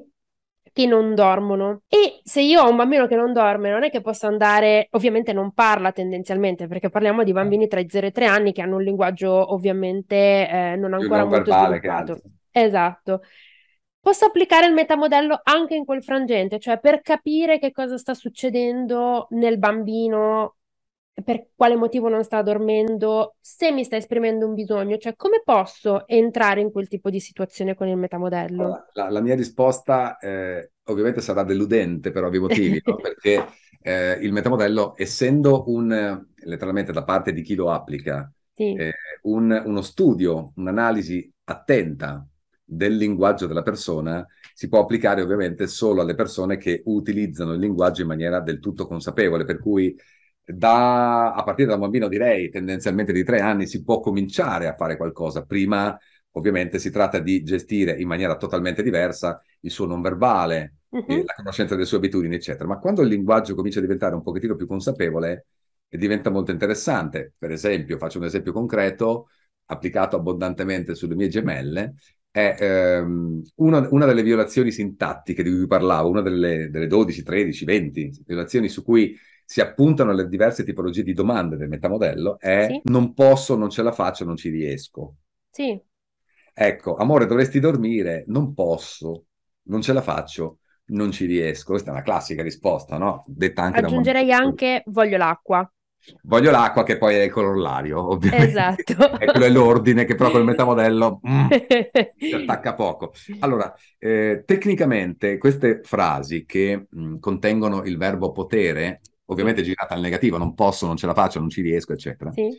che 0.79 0.85
non 0.85 1.13
dormono. 1.13 1.81
E 1.89 2.21
se 2.23 2.39
io 2.41 2.61
ho 2.61 2.69
un 2.69 2.77
bambino 2.77 3.05
che 3.05 3.17
non 3.17 3.33
dorme, 3.33 3.69
non 3.69 3.83
è 3.83 3.89
che 3.89 3.99
posso 3.99 4.27
andare, 4.27 4.87
ovviamente 4.91 5.33
non 5.33 5.51
parla 5.51 5.91
tendenzialmente, 5.91 6.67
perché 6.67 6.89
parliamo 6.89 7.23
di 7.23 7.33
bambini 7.33 7.67
tra 7.67 7.81
i 7.81 7.89
0 7.89 8.05
e 8.05 8.09
i 8.09 8.13
3 8.13 8.25
anni 8.25 8.53
che 8.53 8.61
hanno 8.61 8.77
un 8.77 8.83
linguaggio 8.83 9.53
ovviamente 9.53 10.15
eh, 10.15 10.75
non 10.77 10.93
ancora 10.93 11.21
non 11.21 11.29
molto 11.29 11.51
sviluppato. 11.51 12.21
Esatto. 12.51 13.21
Posso 13.99 14.25
applicare 14.25 14.67
il 14.67 14.73
metamodello 14.73 15.41
anche 15.43 15.75
in 15.75 15.83
quel 15.83 16.01
frangente, 16.01 16.59
cioè 16.59 16.79
per 16.79 17.01
capire 17.01 17.59
che 17.59 17.71
cosa 17.71 17.97
sta 17.97 18.13
succedendo 18.13 19.27
nel 19.31 19.59
bambino 19.59 20.58
per 21.23 21.47
quale 21.55 21.75
motivo 21.75 22.09
non 22.09 22.23
sta 22.23 22.41
dormendo, 22.41 23.35
se 23.39 23.71
mi 23.71 23.83
sta 23.83 23.95
esprimendo 23.95 24.47
un 24.47 24.53
bisogno, 24.53 24.97
cioè 24.97 25.15
come 25.15 25.41
posso 25.43 26.07
entrare 26.07 26.61
in 26.61 26.71
quel 26.71 26.87
tipo 26.87 27.09
di 27.09 27.19
situazione 27.19 27.75
con 27.75 27.87
il 27.87 27.97
metamodello? 27.97 28.87
La, 28.93 29.09
la 29.09 29.21
mia 29.21 29.35
risposta 29.35 30.17
eh, 30.17 30.71
ovviamente 30.85 31.21
sarà 31.21 31.43
deludente 31.43 32.11
per 32.11 32.23
ovvi 32.23 32.39
motivi, 32.39 32.81
no? 32.83 32.95
perché 33.01 33.45
eh, 33.81 34.13
il 34.21 34.31
metamodello, 34.31 34.93
essendo 34.97 35.63
un, 35.67 36.25
letteralmente 36.35 36.91
da 36.91 37.03
parte 37.03 37.33
di 37.33 37.41
chi 37.41 37.55
lo 37.55 37.71
applica, 37.71 38.31
sì. 38.53 38.73
eh, 38.73 38.93
un, 39.23 39.63
uno 39.65 39.81
studio, 39.81 40.51
un'analisi 40.55 41.31
attenta 41.45 42.25
del 42.63 42.95
linguaggio 42.95 43.47
della 43.47 43.63
persona, 43.63 44.25
si 44.53 44.67
può 44.67 44.81
applicare 44.81 45.21
ovviamente 45.21 45.67
solo 45.67 46.01
alle 46.01 46.13
persone 46.13 46.57
che 46.57 46.83
utilizzano 46.85 47.53
il 47.53 47.59
linguaggio 47.59 48.01
in 48.01 48.07
maniera 48.07 48.39
del 48.41 48.59
tutto 48.59 48.85
consapevole, 48.85 49.45
per 49.45 49.59
cui 49.59 49.95
da, 50.53 51.33
a 51.33 51.43
partire 51.43 51.67
da 51.67 51.75
un 51.75 51.81
bambino 51.81 52.07
direi 52.07 52.49
tendenzialmente 52.49 53.13
di 53.13 53.23
tre 53.23 53.39
anni 53.39 53.67
si 53.67 53.83
può 53.83 53.99
cominciare 53.99 54.67
a 54.67 54.75
fare 54.75 54.97
qualcosa. 54.97 55.45
Prima 55.45 55.97
ovviamente 56.31 56.79
si 56.79 56.91
tratta 56.91 57.19
di 57.19 57.43
gestire 57.43 57.99
in 57.99 58.07
maniera 58.07 58.35
totalmente 58.37 58.81
diversa 58.81 59.41
il 59.61 59.71
suo 59.71 59.85
non 59.85 60.01
verbale, 60.01 60.77
uh-huh. 60.89 61.23
la 61.23 61.33
conoscenza 61.35 61.75
delle 61.75 61.85
sue 61.85 61.97
abitudini, 61.97 62.35
eccetera. 62.35 62.67
Ma 62.67 62.79
quando 62.79 63.01
il 63.01 63.09
linguaggio 63.09 63.55
comincia 63.55 63.79
a 63.79 63.81
diventare 63.81 64.15
un 64.15 64.21
pochettino 64.21 64.55
più 64.55 64.67
consapevole, 64.67 65.47
diventa 65.87 66.29
molto 66.29 66.51
interessante. 66.51 67.33
Per 67.37 67.51
esempio, 67.51 67.97
faccio 67.97 68.19
un 68.19 68.25
esempio 68.25 68.51
concreto, 68.51 69.29
applicato 69.65 70.15
abbondantemente 70.15 70.95
sulle 70.95 71.15
mie 71.15 71.27
gemelle, 71.27 71.95
è 72.31 72.55
ehm, 72.59 73.41
una, 73.55 73.87
una, 73.91 74.05
delle 74.05 74.21
violazioni 74.21 74.71
sintattiche 74.71 75.43
di 75.43 75.49
cui 75.49 75.67
parlavo, 75.67 76.09
una 76.09 76.21
delle, 76.21 76.69
delle 76.69 76.87
12, 76.87 77.23
13, 77.23 77.65
20 77.65 78.23
violazioni 78.25 78.69
su 78.69 78.83
cui 78.83 79.17
si 79.49 79.61
appuntano 79.61 80.13
le 80.13 80.27
diverse 80.27 80.63
tipologie 80.63 81.01
di 81.01 81.13
domande 81.13 81.57
del 81.57 81.69
metamodello 81.69 82.37
è 82.39 82.67
sì. 82.69 82.81
non 82.83 83.15
posso, 83.15 83.55
non 83.55 83.71
ce 83.71 83.81
la 83.81 83.91
faccio, 83.91 84.23
non 84.23 84.35
ci 84.35 84.49
riesco. 84.49 85.15
Sì. 85.49 85.75
Ecco, 86.53 86.95
amore, 86.97 87.25
dovresti 87.25 87.59
dormire, 87.59 88.25
non 88.27 88.53
posso, 88.53 89.25
non 89.63 89.81
ce 89.81 89.91
la 89.93 90.03
faccio, 90.03 90.59
non 90.89 91.09
ci 91.09 91.25
riesco. 91.25 91.71
Questa 91.71 91.89
è 91.89 91.93
una 91.93 92.03
classica 92.03 92.43
risposta, 92.43 92.99
no? 92.99 93.23
Detta 93.25 93.63
anche 93.63 93.79
Aggiungerei 93.79 94.31
anche 94.31 94.83
voglio 94.85 95.17
l'acqua. 95.17 95.67
Voglio 96.21 96.51
l'acqua 96.51 96.83
che 96.83 96.99
poi 96.99 97.15
è 97.15 97.23
il 97.23 97.31
corollario, 97.31 98.07
ovviamente. 98.11 98.49
Esatto. 98.49 99.17
e 99.17 99.25
quello 99.25 99.45
è 99.45 99.49
l'ordine 99.49 100.05
che 100.05 100.13
però 100.13 100.29
col 100.29 100.43
metamodello 100.45 101.21
mm, 101.27 101.47
si 102.19 102.33
attacca 102.37 102.75
poco. 102.75 103.13
Allora, 103.39 103.73
eh, 103.97 104.43
tecnicamente 104.45 105.39
queste 105.39 105.81
frasi 105.81 106.45
che 106.45 106.85
mh, 106.87 107.01
mm, 107.01 107.17
contengono 107.17 107.83
il 107.85 107.97
verbo 107.97 108.31
potere 108.31 109.01
ovviamente 109.29 109.61
girata 109.61 109.93
al 109.93 110.01
negativo, 110.01 110.37
non 110.37 110.53
posso, 110.53 110.85
non 110.85 110.97
ce 110.97 111.05
la 111.05 111.13
faccio, 111.13 111.39
non 111.39 111.49
ci 111.49 111.61
riesco, 111.61 111.93
eccetera. 111.93 112.31
Sì. 112.31 112.49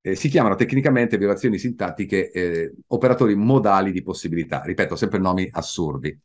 Eh, 0.00 0.14
si 0.14 0.28
chiamano 0.28 0.54
tecnicamente 0.54 1.18
violazioni 1.18 1.58
sintattiche 1.58 2.30
eh, 2.30 2.72
operatori 2.88 3.34
modali 3.34 3.92
di 3.92 4.02
possibilità. 4.02 4.62
Ripeto, 4.62 4.96
sempre 4.96 5.18
nomi 5.18 5.48
assurdi. 5.50 6.18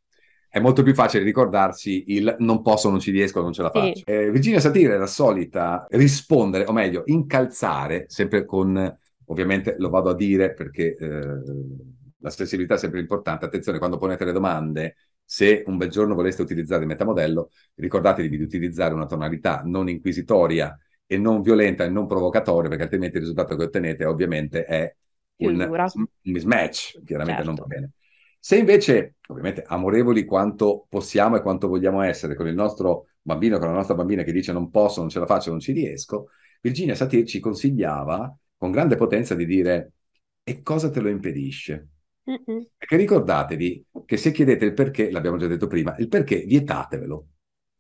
È 0.48 0.60
molto 0.60 0.84
più 0.84 0.94
facile 0.94 1.24
ricordarsi 1.24 2.04
il 2.08 2.36
non 2.40 2.62
posso, 2.62 2.90
non 2.90 3.00
ci 3.00 3.12
riesco, 3.12 3.42
non 3.42 3.54
ce 3.54 3.62
la 3.62 3.70
faccio. 3.70 3.96
Sì. 3.96 4.04
Eh, 4.06 4.32
Virginia 4.32 4.60
Satire 4.60 4.98
la 4.98 5.08
solita 5.08 5.86
rispondere, 5.90 6.66
o 6.66 6.74
meglio, 6.74 7.04
incalzare, 7.06 8.06
sempre 8.08 8.46
con, 8.46 8.98
ovviamente 9.26 9.76
lo 9.78 9.90
vado 9.90 10.10
a 10.10 10.16
dire 10.16 10.54
perché 10.54 10.96
eh, 10.96 11.26
la 12.18 12.30
sensibilità 12.30 12.76
è 12.76 12.78
sempre 12.78 13.00
importante. 13.00 13.46
Attenzione, 13.46 13.78
quando 13.78 13.98
ponete 13.98 14.26
le 14.26 14.32
domande, 14.32 14.96
se 15.32 15.64
un 15.66 15.78
bel 15.78 15.88
giorno 15.88 16.14
voleste 16.14 16.42
utilizzare 16.42 16.82
il 16.82 16.90
metamodello, 16.90 17.52
ricordatevi 17.76 18.36
di 18.36 18.44
utilizzare 18.44 18.94
una 18.94 19.06
tonalità 19.06 19.62
non 19.64 19.88
inquisitoria 19.88 20.78
e 21.06 21.18
non 21.18 21.42
violenta 21.42 21.86
e 21.86 21.90
non 21.90 22.06
provocatoria, 22.06 22.68
perché 22.68 22.84
altrimenti 22.84 23.16
il 23.16 23.22
risultato 23.22 23.56
che 23.56 23.64
ottenete 23.64 24.04
ovviamente 24.04 24.66
è 24.66 24.94
un, 25.38 25.58
un, 25.62 26.06
mismatch, 26.24 27.02
chiaramente 27.06 27.44
certo. 27.44 27.46
non 27.46 27.56
va 27.56 27.62
certo. 27.62 27.68
bene. 27.68 27.92
Se 28.38 28.58
invece, 28.58 29.16
ovviamente, 29.30 29.64
amorevoli 29.66 30.26
quanto 30.26 30.86
possiamo 30.90 31.38
e 31.38 31.42
quanto 31.42 31.70
vogliamo 31.70 32.02
essere 32.02 32.36
con 32.36 32.48
il 32.48 32.54
nostro 32.54 33.06
bambino, 33.22 33.58
con 33.58 33.68
la 33.68 33.74
nostra 33.74 33.96
bambina 33.96 34.24
che 34.24 34.34
dice 34.34 34.52
non 34.52 34.70
posso, 34.70 35.00
non 35.00 35.08
ce 35.08 35.20
la 35.20 35.26
faccio, 35.26 35.50
non 35.52 35.62
ci 35.62 35.72
riesco, 35.72 36.28
Virginia 36.60 36.94
Satir 36.94 37.26
ci 37.26 37.40
consigliava 37.40 38.38
con 38.58 38.70
grande 38.70 38.98
potenza 38.98 39.34
di 39.34 39.46
dire 39.46 39.94
e 40.44 40.62
cosa 40.62 40.90
te 40.90 41.00
lo 41.00 41.08
impedisce? 41.08 41.88
Mm-mm. 42.30 42.68
Perché 42.78 42.96
ricordatevi 42.98 43.86
che 44.06 44.18
se 44.18 44.32
chiedete 44.32 44.66
il 44.66 44.74
perché, 44.74 45.10
l'abbiamo 45.10 45.38
già 45.38 45.48
detto 45.48 45.68
prima, 45.68 45.96
il 45.98 46.08
perché 46.08 46.42
vietatevelo. 46.42 47.28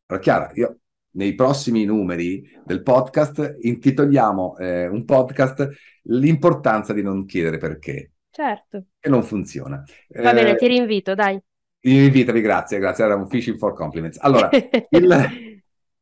Allora, 0.07 0.23
Chiara, 0.23 0.51
io 0.55 0.79
nei 1.11 1.35
prossimi 1.35 1.83
numeri 1.85 2.43
del 2.65 2.83
podcast 2.83 3.57
intitoliamo 3.59 4.57
eh, 4.57 4.87
un 4.87 5.03
podcast 5.05 5.69
l'importanza 6.03 6.93
di 6.93 7.01
non 7.01 7.25
chiedere 7.25 7.57
perché. 7.57 8.11
Certo. 8.29 8.85
E 8.99 9.09
non 9.09 9.23
funziona. 9.23 9.83
Va 10.09 10.31
eh, 10.31 10.33
bene, 10.33 10.55
ti 10.55 10.67
rinvito, 10.67 11.13
dai. 11.13 11.39
Invitami, 11.83 12.41
grazie, 12.41 12.79
grazie, 12.79 13.03
era 13.03 13.15
un 13.15 13.27
fishing 13.27 13.57
for 13.57 13.73
compliments. 13.73 14.17
Allora, 14.21 14.49
il, 14.89 15.29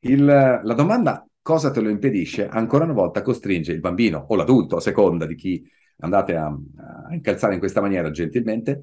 il, 0.02 0.26
la 0.26 0.74
domanda 0.74 1.26
cosa 1.42 1.72
te 1.72 1.82
lo 1.82 1.90
impedisce 1.90 2.48
ancora 2.48 2.84
una 2.84 2.94
volta 2.94 3.22
costringe 3.22 3.72
il 3.72 3.80
bambino 3.80 4.26
o 4.28 4.36
l'adulto, 4.36 4.76
a 4.76 4.82
seconda 4.82 5.26
di 5.26 5.36
chi 5.36 5.68
andate 6.00 6.36
a, 6.36 6.46
a 6.48 7.14
incalzare 7.14 7.54
in 7.54 7.60
questa 7.60 7.82
maniera 7.82 8.12
gentilmente, 8.12 8.82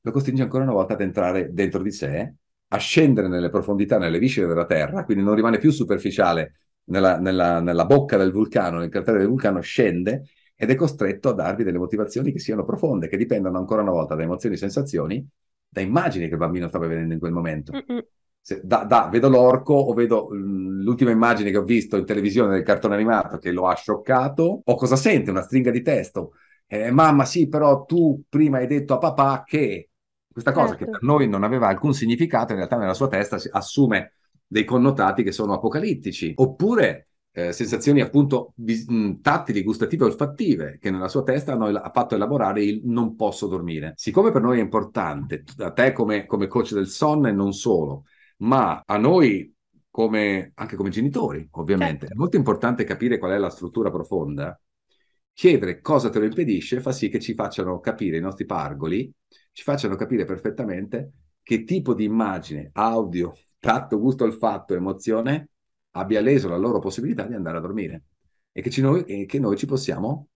lo 0.00 0.10
costringe 0.10 0.42
ancora 0.42 0.62
una 0.62 0.72
volta 0.72 0.94
ad 0.94 1.00
entrare 1.00 1.52
dentro 1.52 1.82
di 1.82 1.90
sé, 1.90 2.34
a 2.68 2.76
scendere 2.78 3.28
nelle 3.28 3.50
profondità, 3.50 3.98
nelle 3.98 4.18
viscere 4.18 4.46
della 4.46 4.66
Terra, 4.66 5.04
quindi 5.04 5.22
non 5.22 5.34
rimane 5.34 5.58
più 5.58 5.70
superficiale 5.70 6.60
nella, 6.84 7.18
nella, 7.18 7.60
nella 7.60 7.84
bocca 7.84 8.16
del 8.16 8.32
vulcano, 8.32 8.78
nel 8.78 8.88
cratere 8.88 9.18
del 9.18 9.28
vulcano, 9.28 9.60
scende 9.60 10.28
ed 10.54 10.70
è 10.70 10.74
costretto 10.74 11.30
a 11.30 11.32
darvi 11.32 11.64
delle 11.64 11.78
motivazioni 11.78 12.32
che 12.32 12.38
siano 12.38 12.64
profonde, 12.64 13.08
che 13.08 13.16
dipendono 13.16 13.58
ancora 13.58 13.82
una 13.82 13.90
volta 13.90 14.14
da 14.14 14.22
emozioni 14.22 14.54
e 14.54 14.58
sensazioni, 14.58 15.28
da 15.68 15.80
immagini 15.80 16.26
che 16.26 16.32
il 16.32 16.38
bambino 16.38 16.68
stava 16.68 16.86
vedendo 16.86 17.12
in 17.12 17.20
quel 17.20 17.32
momento. 17.32 17.72
Se, 18.40 18.60
da, 18.62 18.84
da, 18.84 19.08
vedo 19.10 19.28
l'orco 19.28 19.74
o 19.74 19.92
vedo 19.92 20.28
mm, 20.32 20.82
l'ultima 20.82 21.10
immagine 21.10 21.50
che 21.50 21.56
ho 21.56 21.64
visto 21.64 21.96
in 21.96 22.04
televisione 22.04 22.52
del 22.52 22.62
cartone 22.62 22.94
animato 22.94 23.38
che 23.38 23.50
lo 23.50 23.66
ha 23.66 23.74
scioccato, 23.74 24.62
o 24.64 24.74
cosa 24.76 24.94
sente? 24.94 25.30
Una 25.30 25.42
stringa 25.42 25.72
di 25.72 25.82
testo 25.82 26.34
eh, 26.66 26.90
mamma 26.90 27.24
sì, 27.24 27.48
però 27.48 27.84
tu 27.84 28.22
prima 28.28 28.58
hai 28.58 28.66
detto 28.66 28.94
a 28.94 28.98
papà 28.98 29.44
che 29.46 29.90
questa 30.36 30.52
cosa 30.52 30.76
certo. 30.76 30.84
che 30.84 30.90
per 30.90 31.02
noi 31.02 31.28
non 31.28 31.44
aveva 31.44 31.68
alcun 31.68 31.94
significato, 31.94 32.52
in 32.52 32.58
realtà 32.58 32.76
nella 32.76 32.94
sua 32.94 33.08
testa 33.08 33.38
assume 33.52 34.12
dei 34.46 34.64
connotati 34.64 35.22
che 35.22 35.32
sono 35.32 35.54
apocalittici, 35.54 36.32
oppure 36.36 37.08
eh, 37.32 37.52
sensazioni 37.52 38.00
appunto 38.00 38.52
vis- 38.56 38.86
tattili, 39.22 39.62
gustative, 39.62 40.04
olfattive, 40.04 40.78
che 40.78 40.90
nella 40.90 41.08
sua 41.08 41.22
testa 41.22 41.52
hanno 41.52 41.68
el- 41.68 41.90
fatto 41.92 42.14
elaborare 42.14 42.62
il 42.62 42.82
non 42.84 43.14
posso 43.16 43.46
dormire. 43.46 43.92
Siccome 43.96 44.30
per 44.30 44.42
noi 44.42 44.58
è 44.58 44.62
importante, 44.62 45.44
a 45.58 45.70
te 45.72 45.92
come, 45.92 46.26
come 46.26 46.46
coach 46.48 46.72
del 46.74 46.88
sonno 46.88 47.28
e 47.28 47.32
non 47.32 47.52
solo, 47.52 48.04
ma 48.38 48.82
a 48.84 48.96
noi 48.98 49.54
come, 49.90 50.52
anche 50.54 50.76
come 50.76 50.90
genitori, 50.90 51.48
ovviamente, 51.52 52.00
certo. 52.00 52.14
è 52.14 52.16
molto 52.18 52.36
importante 52.36 52.84
capire 52.84 53.18
qual 53.18 53.32
è 53.32 53.38
la 53.38 53.48
struttura 53.48 53.90
profonda 53.90 54.58
chiedere 55.36 55.82
cosa 55.82 56.08
te 56.08 56.18
lo 56.18 56.24
impedisce 56.24 56.80
fa 56.80 56.92
sì 56.92 57.10
che 57.10 57.20
ci 57.20 57.34
facciano 57.34 57.78
capire 57.78 58.16
i 58.16 58.22
nostri 58.22 58.46
pargoli, 58.46 59.12
ci 59.52 59.62
facciano 59.62 59.94
capire 59.94 60.24
perfettamente 60.24 61.12
che 61.42 61.62
tipo 61.64 61.92
di 61.92 62.04
immagine, 62.04 62.70
audio, 62.72 63.34
tatto, 63.58 64.00
gusto, 64.00 64.24
olfatto, 64.24 64.74
emozione 64.74 65.50
abbia 65.90 66.22
leso 66.22 66.48
la 66.48 66.56
loro 66.56 66.78
possibilità 66.78 67.24
di 67.24 67.34
andare 67.34 67.58
a 67.58 67.60
dormire 67.60 68.04
e 68.50 68.62
che, 68.62 68.70
ci 68.70 68.80
noi, 68.80 69.04
e 69.04 69.26
che 69.26 69.38
noi 69.38 69.58
ci 69.58 69.66
possiamo 69.66 70.28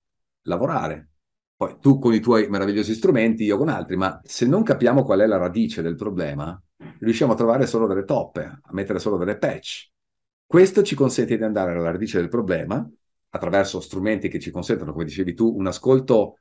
lavorare. 0.42 1.08
Poi 1.56 1.78
tu 1.80 1.98
con 1.98 2.12
i 2.12 2.20
tuoi 2.20 2.50
meravigliosi 2.50 2.92
strumenti, 2.92 3.44
io 3.44 3.56
con 3.56 3.70
altri, 3.70 3.96
ma 3.96 4.20
se 4.22 4.46
non 4.46 4.62
capiamo 4.62 5.02
qual 5.02 5.20
è 5.20 5.26
la 5.26 5.38
radice 5.38 5.80
del 5.80 5.94
problema, 5.94 6.62
riusciamo 6.98 7.32
a 7.32 7.36
trovare 7.36 7.66
solo 7.66 7.86
delle 7.86 8.04
toppe, 8.04 8.42
a 8.42 8.70
mettere 8.72 8.98
solo 8.98 9.16
delle 9.16 9.38
patch. 9.38 9.88
Questo 10.44 10.82
ci 10.82 10.94
consente 10.94 11.38
di 11.38 11.42
andare 11.42 11.72
alla 11.72 11.90
radice 11.90 12.18
del 12.18 12.28
problema 12.28 12.86
attraverso 13.30 13.80
strumenti 13.80 14.28
che 14.28 14.38
ci 14.38 14.50
consentono, 14.50 14.92
come 14.92 15.04
dicevi 15.04 15.34
tu, 15.34 15.54
un 15.56 15.66
ascolto 15.66 16.38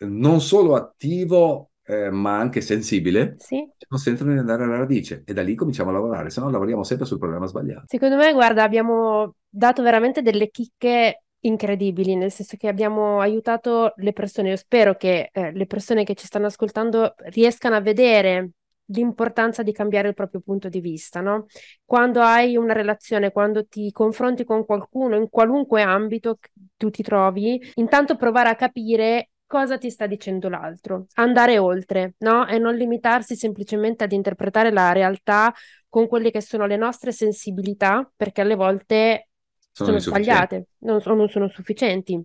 non 0.00 0.40
solo 0.40 0.74
attivo 0.74 1.70
eh, 1.90 2.10
ma 2.10 2.38
anche 2.38 2.60
sensibile, 2.60 3.34
sì. 3.38 3.68
ci 3.76 3.86
consentono 3.88 4.32
di 4.32 4.38
andare 4.38 4.62
alla 4.62 4.78
radice 4.78 5.22
e 5.26 5.32
da 5.32 5.42
lì 5.42 5.54
cominciamo 5.54 5.90
a 5.90 5.94
lavorare, 5.94 6.30
se 6.30 6.40
no 6.40 6.48
lavoriamo 6.48 6.84
sempre 6.84 7.06
sul 7.06 7.18
problema 7.18 7.46
sbagliato. 7.46 7.84
Secondo 7.86 8.16
me, 8.16 8.32
guarda, 8.32 8.62
abbiamo 8.62 9.34
dato 9.48 9.82
veramente 9.82 10.22
delle 10.22 10.50
chicche 10.50 11.24
incredibili, 11.40 12.14
nel 12.14 12.30
senso 12.30 12.56
che 12.56 12.68
abbiamo 12.68 13.20
aiutato 13.20 13.92
le 13.96 14.12
persone. 14.12 14.50
Io 14.50 14.56
spero 14.56 14.94
che 14.94 15.30
eh, 15.32 15.52
le 15.52 15.66
persone 15.66 16.04
che 16.04 16.14
ci 16.14 16.26
stanno 16.26 16.46
ascoltando 16.46 17.14
riescano 17.30 17.74
a 17.74 17.80
vedere 17.80 18.50
l'importanza 18.92 19.62
di 19.62 19.72
cambiare 19.72 20.08
il 20.08 20.14
proprio 20.14 20.40
punto 20.40 20.68
di 20.68 20.80
vista, 20.80 21.20
no? 21.20 21.46
Quando 21.84 22.20
hai 22.20 22.56
una 22.56 22.72
relazione, 22.72 23.32
quando 23.32 23.66
ti 23.66 23.90
confronti 23.92 24.44
con 24.44 24.64
qualcuno, 24.64 25.16
in 25.16 25.28
qualunque 25.28 25.82
ambito 25.82 26.38
tu 26.76 26.90
ti 26.90 27.02
trovi, 27.02 27.60
intanto 27.74 28.16
provare 28.16 28.48
a 28.48 28.54
capire 28.54 29.30
cosa 29.46 29.78
ti 29.78 29.90
sta 29.90 30.06
dicendo 30.06 30.48
l'altro, 30.48 31.06
andare 31.14 31.58
oltre, 31.58 32.14
no? 32.18 32.46
E 32.46 32.58
non 32.58 32.76
limitarsi 32.76 33.34
semplicemente 33.34 34.04
ad 34.04 34.12
interpretare 34.12 34.70
la 34.70 34.92
realtà 34.92 35.52
con 35.88 36.06
quelle 36.06 36.30
che 36.30 36.40
sono 36.40 36.66
le 36.66 36.76
nostre 36.76 37.10
sensibilità, 37.10 38.08
perché 38.16 38.42
alle 38.42 38.54
volte 38.54 39.28
sono, 39.72 39.98
sono 39.98 40.00
sbagliate, 40.00 40.66
non, 40.78 41.00
non 41.04 41.28
sono 41.28 41.48
sufficienti 41.48 42.22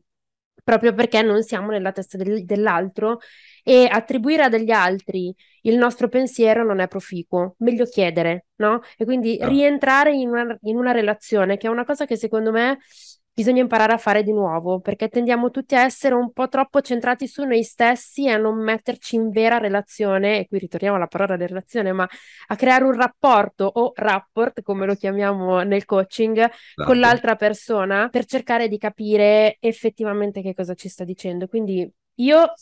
proprio 0.65 0.93
perché 0.93 1.21
non 1.21 1.43
siamo 1.43 1.69
nella 1.69 1.91
testa 1.91 2.17
del, 2.17 2.43
dell'altro 2.43 3.19
e 3.63 3.87
attribuire 3.89 4.43
a 4.43 4.49
degli 4.49 4.71
altri 4.71 5.33
il 5.61 5.77
nostro 5.77 6.09
pensiero 6.09 6.65
non 6.65 6.79
è 6.79 6.87
proficuo, 6.87 7.55
meglio 7.59 7.85
chiedere, 7.85 8.47
no? 8.55 8.81
E 8.97 9.05
quindi 9.05 9.37
no. 9.37 9.47
rientrare 9.47 10.13
in 10.13 10.29
una, 10.29 10.57
in 10.63 10.75
una 10.75 10.91
relazione, 10.91 11.57
che 11.57 11.67
è 11.67 11.69
una 11.69 11.85
cosa 11.85 12.05
che 12.05 12.17
secondo 12.17 12.51
me 12.51 12.79
bisogna 13.35 13.61
imparare 13.61 13.91
a 13.91 13.97
fare 13.97 14.23
di 14.23 14.31
nuovo, 14.31 14.79
perché 14.79 15.09
tendiamo 15.09 15.51
tutti 15.51 15.75
a 15.75 15.83
essere 15.83 16.15
un 16.15 16.31
po' 16.31 16.47
troppo 16.47 16.79
centrati 16.79 17.27
su 17.27 17.43
noi 17.43 17.63
stessi 17.63 18.25
e 18.27 18.31
a 18.31 18.37
non 18.37 18.63
metterci 18.63 19.17
in 19.17 19.29
vera 19.29 19.57
relazione, 19.57 20.39
e 20.39 20.47
qui 20.47 20.57
ritorniamo 20.57 20.95
alla 20.95 21.07
parola 21.07 21.35
di 21.35 21.45
relazione, 21.45 21.91
ma 21.91 22.07
a 22.47 22.55
creare 22.55 22.85
un 22.85 22.93
rapporto 22.93 23.65
o 23.65 23.91
rapport, 23.93 24.61
come 24.61 24.85
lo 24.85 24.95
chiamiamo 24.95 25.63
nel 25.63 25.83
coaching, 25.83 26.37
esatto. 26.37 26.83
con 26.85 26.97
l'altra 26.97 27.35
persona 27.35 28.07
per 28.09 28.23
cercare 28.23 28.69
di 28.69 28.77
capire 28.77 29.57
effettivamente 29.59 30.41
che 30.41 30.53
cosa 30.53 30.73
ci 30.73 30.87
sta 30.87 31.03
dicendo. 31.03 31.47
Quindi 31.47 31.91
io 32.19 32.53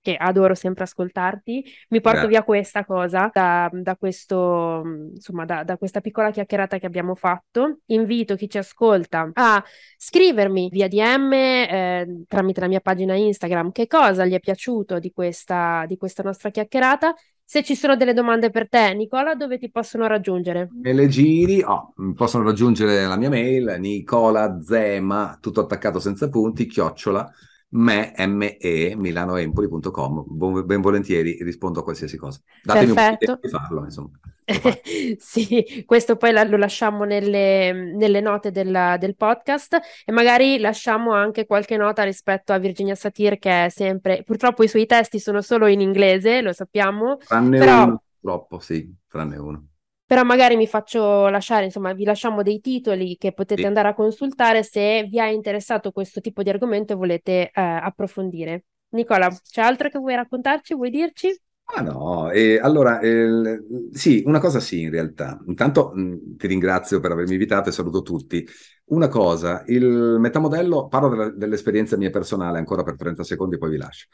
che 0.00 0.16
adoro 0.16 0.54
sempre 0.54 0.84
ascoltarti, 0.84 1.64
mi 1.88 2.00
porto 2.00 2.20
Grazie. 2.20 2.28
via 2.28 2.42
questa 2.42 2.84
cosa 2.84 3.30
da, 3.32 3.68
da 3.72 3.96
questo, 3.96 4.82
insomma, 5.14 5.44
da, 5.44 5.64
da, 5.64 5.76
questa 5.76 6.00
piccola 6.00 6.30
chiacchierata 6.30 6.78
che 6.78 6.86
abbiamo 6.86 7.14
fatto. 7.14 7.80
Invito 7.86 8.36
chi 8.36 8.48
ci 8.48 8.58
ascolta 8.58 9.30
a 9.32 9.62
scrivermi 9.96 10.68
via 10.70 10.88
DM 10.88 11.32
eh, 11.32 12.24
tramite 12.26 12.60
la 12.60 12.68
mia 12.68 12.80
pagina 12.80 13.14
Instagram 13.14 13.72
che 13.72 13.86
cosa 13.86 14.24
gli 14.24 14.34
è 14.34 14.40
piaciuto 14.40 14.98
di 14.98 15.12
questa, 15.12 15.84
di 15.86 15.96
questa 15.96 16.22
nostra 16.22 16.50
chiacchierata. 16.50 17.14
Se 17.44 17.62
ci 17.62 17.74
sono 17.74 17.96
delle 17.96 18.12
domande 18.12 18.50
per 18.50 18.68
te, 18.68 18.92
Nicola, 18.92 19.34
dove 19.34 19.56
ti 19.56 19.70
possono 19.70 20.06
raggiungere? 20.06 20.68
Me 20.70 20.92
le 20.92 21.08
giri, 21.08 21.62
oh, 21.62 21.94
possono 22.14 22.44
raggiungere 22.44 23.06
la 23.06 23.16
mia 23.16 23.30
mail, 23.30 23.76
Nicola 23.78 24.60
Zema, 24.62 25.38
tutto 25.40 25.62
attaccato 25.62 25.98
senza 25.98 26.28
punti, 26.28 26.66
chiocciola 26.66 27.32
me, 27.70 28.14
me, 28.26 28.56
milanoempoli.com. 28.96 30.24
Ben 30.64 30.80
volentieri 30.80 31.42
rispondo 31.42 31.80
a 31.80 31.82
qualsiasi 31.82 32.16
cosa. 32.16 32.40
Datemi 32.62 32.94
Perfetto. 32.94 33.32
un 33.32 33.38
po' 33.38 33.46
di 33.46 33.52
farlo, 33.52 33.84
insomma. 33.84 34.20
sì, 35.18 35.84
questo 35.84 36.16
poi 36.16 36.32
lo 36.32 36.56
lasciamo 36.56 37.04
nelle, 37.04 37.72
nelle 37.72 38.20
note 38.20 38.50
della, 38.50 38.96
del 38.96 39.14
podcast 39.14 39.78
e 40.06 40.12
magari 40.12 40.58
lasciamo 40.58 41.12
anche 41.12 41.44
qualche 41.44 41.76
nota 41.76 42.02
rispetto 42.02 42.54
a 42.54 42.58
Virginia 42.58 42.94
Satir 42.94 43.38
che 43.38 43.66
è 43.66 43.68
sempre, 43.68 44.22
purtroppo 44.24 44.62
i 44.62 44.68
suoi 44.68 44.86
testi 44.86 45.18
sono 45.18 45.42
solo 45.42 45.66
in 45.66 45.80
inglese, 45.80 46.40
lo 46.40 46.54
sappiamo. 46.54 47.18
Tranne 47.18 47.58
però... 47.58 47.84
uno, 47.84 48.02
purtroppo, 48.20 48.58
sì, 48.58 48.90
tranne 49.06 49.36
uno 49.36 49.66
però 50.08 50.24
magari 50.24 50.56
mi 50.56 50.66
faccio 50.66 51.28
lasciare, 51.28 51.66
insomma, 51.66 51.92
vi 51.92 52.04
lasciamo 52.04 52.42
dei 52.42 52.60
titoli 52.60 53.18
che 53.18 53.34
potete 53.34 53.60
sì. 53.60 53.66
andare 53.66 53.88
a 53.88 53.94
consultare 53.94 54.62
se 54.62 55.02
vi 55.04 55.18
è 55.18 55.26
interessato 55.26 55.92
questo 55.92 56.22
tipo 56.22 56.42
di 56.42 56.48
argomento 56.48 56.94
e 56.94 56.96
volete 56.96 57.50
eh, 57.50 57.60
approfondire. 57.60 58.64
Nicola, 58.92 59.28
c'è 59.28 59.60
altro 59.60 59.90
che 59.90 59.98
vuoi 59.98 60.14
raccontarci? 60.14 60.72
Vuoi 60.74 60.88
dirci? 60.88 61.38
Ah 61.76 61.82
no, 61.82 62.30
eh, 62.30 62.58
allora 62.58 63.00
eh, 63.00 63.62
sì, 63.92 64.22
una 64.24 64.38
cosa 64.40 64.60
sì 64.60 64.80
in 64.80 64.90
realtà. 64.90 65.38
Intanto 65.46 65.90
mh, 65.94 66.36
ti 66.38 66.46
ringrazio 66.46 67.00
per 67.00 67.10
avermi 67.12 67.32
invitato 67.32 67.68
e 67.68 67.72
saluto 67.72 68.00
tutti. 68.00 68.46
Una 68.86 69.08
cosa, 69.08 69.62
il 69.66 70.16
metamodello, 70.18 70.88
parlo 70.88 71.10
della, 71.10 71.28
dell'esperienza 71.28 71.98
mia 71.98 72.08
personale 72.08 72.56
ancora 72.56 72.82
per 72.82 72.96
30 72.96 73.24
secondi, 73.24 73.58
poi 73.58 73.68
vi 73.68 73.76
lascio. 73.76 74.06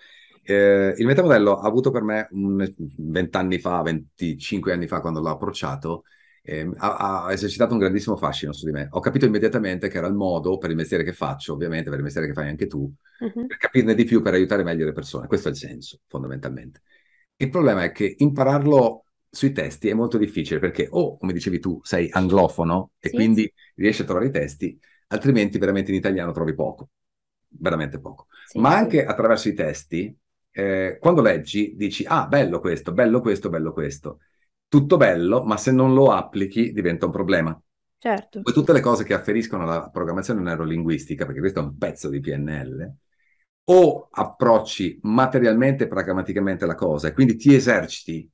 Eh, 0.46 0.94
il 0.96 1.06
metamodello 1.06 1.58
ha 1.58 1.66
avuto 1.66 1.90
per 1.90 2.02
me 2.02 2.28
20 2.30 3.36
anni 3.36 3.58
fa, 3.58 3.80
25 3.82 4.72
anni 4.72 4.86
fa, 4.86 5.00
quando 5.00 5.20
l'ho 5.20 5.30
approcciato, 5.30 6.04
eh, 6.42 6.70
ha, 6.76 7.24
ha, 7.24 7.32
esercitato 7.32 7.72
un 7.72 7.78
grandissimo 7.78 8.16
fascino 8.16 8.52
su 8.52 8.66
di 8.66 8.72
me. 8.72 8.88
Ho 8.90 9.00
capito 9.00 9.24
immediatamente 9.24 9.88
che 9.88 9.96
era 9.96 10.06
il 10.06 10.14
modo 10.14 10.58
per 10.58 10.68
il 10.68 10.76
mestiere 10.76 11.02
che 11.02 11.14
faccio, 11.14 11.54
ovviamente 11.54 11.88
per 11.88 11.98
il 11.98 12.04
mestiere 12.04 12.26
che 12.26 12.34
fai 12.34 12.48
anche 12.48 12.66
tu, 12.66 12.80
uh-huh. 12.80 13.46
per 13.46 13.56
capirne 13.56 13.94
di 13.94 14.04
più, 14.04 14.20
per 14.20 14.34
aiutare 14.34 14.62
meglio 14.62 14.84
le 14.84 14.92
persone. 14.92 15.26
Questo 15.26 15.48
è 15.48 15.50
il 15.52 15.56
senso, 15.56 16.00
fondamentalmente. 16.06 16.82
Il 17.36 17.48
problema 17.48 17.82
è 17.82 17.92
che 17.92 18.14
impararlo 18.18 19.06
sui 19.30 19.52
testi 19.52 19.88
è 19.88 19.94
molto 19.94 20.18
difficile 20.18 20.60
perché 20.60 20.86
o, 20.90 21.16
come 21.16 21.32
dicevi 21.32 21.58
tu, 21.58 21.80
sei 21.82 22.08
anglofono 22.10 22.92
e 22.98 23.08
sì. 23.08 23.14
quindi 23.14 23.52
riesci 23.76 24.02
a 24.02 24.04
trovare 24.04 24.26
i 24.26 24.30
testi, 24.30 24.78
altrimenti 25.08 25.58
veramente 25.58 25.90
in 25.90 25.96
italiano 25.96 26.32
trovi 26.32 26.54
poco, 26.54 26.90
veramente 27.48 27.98
poco. 27.98 28.26
Sì, 28.44 28.60
Ma 28.60 28.72
sì. 28.72 28.76
anche 28.76 29.04
attraverso 29.04 29.48
i 29.48 29.54
testi 29.54 30.16
eh, 30.56 30.98
quando 31.00 31.20
leggi 31.20 31.74
dici, 31.74 32.04
ah, 32.06 32.26
bello 32.28 32.60
questo, 32.60 32.92
bello 32.92 33.20
questo, 33.20 33.48
bello 33.48 33.72
questo. 33.72 34.20
Tutto 34.68 34.96
bello, 34.96 35.42
ma 35.42 35.56
se 35.56 35.72
non 35.72 35.94
lo 35.94 36.12
applichi 36.12 36.72
diventa 36.72 37.06
un 37.06 37.12
problema. 37.12 37.60
Certo. 37.98 38.40
Poi 38.40 38.52
tutte 38.52 38.72
le 38.72 38.80
cose 38.80 39.02
che 39.02 39.14
afferiscono 39.14 39.64
alla 39.64 39.90
programmazione 39.90 40.42
neurolinguistica, 40.42 41.26
perché 41.26 41.40
questo 41.40 41.58
è 41.58 41.62
un 41.64 41.76
pezzo 41.76 42.08
di 42.08 42.20
PNL, 42.20 42.94
o 43.64 44.08
approcci 44.10 45.00
materialmente 45.02 45.84
e 45.84 45.88
pragmaticamente 45.88 46.66
la 46.66 46.74
cosa 46.76 47.08
e 47.08 47.12
quindi 47.12 47.34
ti 47.36 47.54
eserciti 47.54 48.30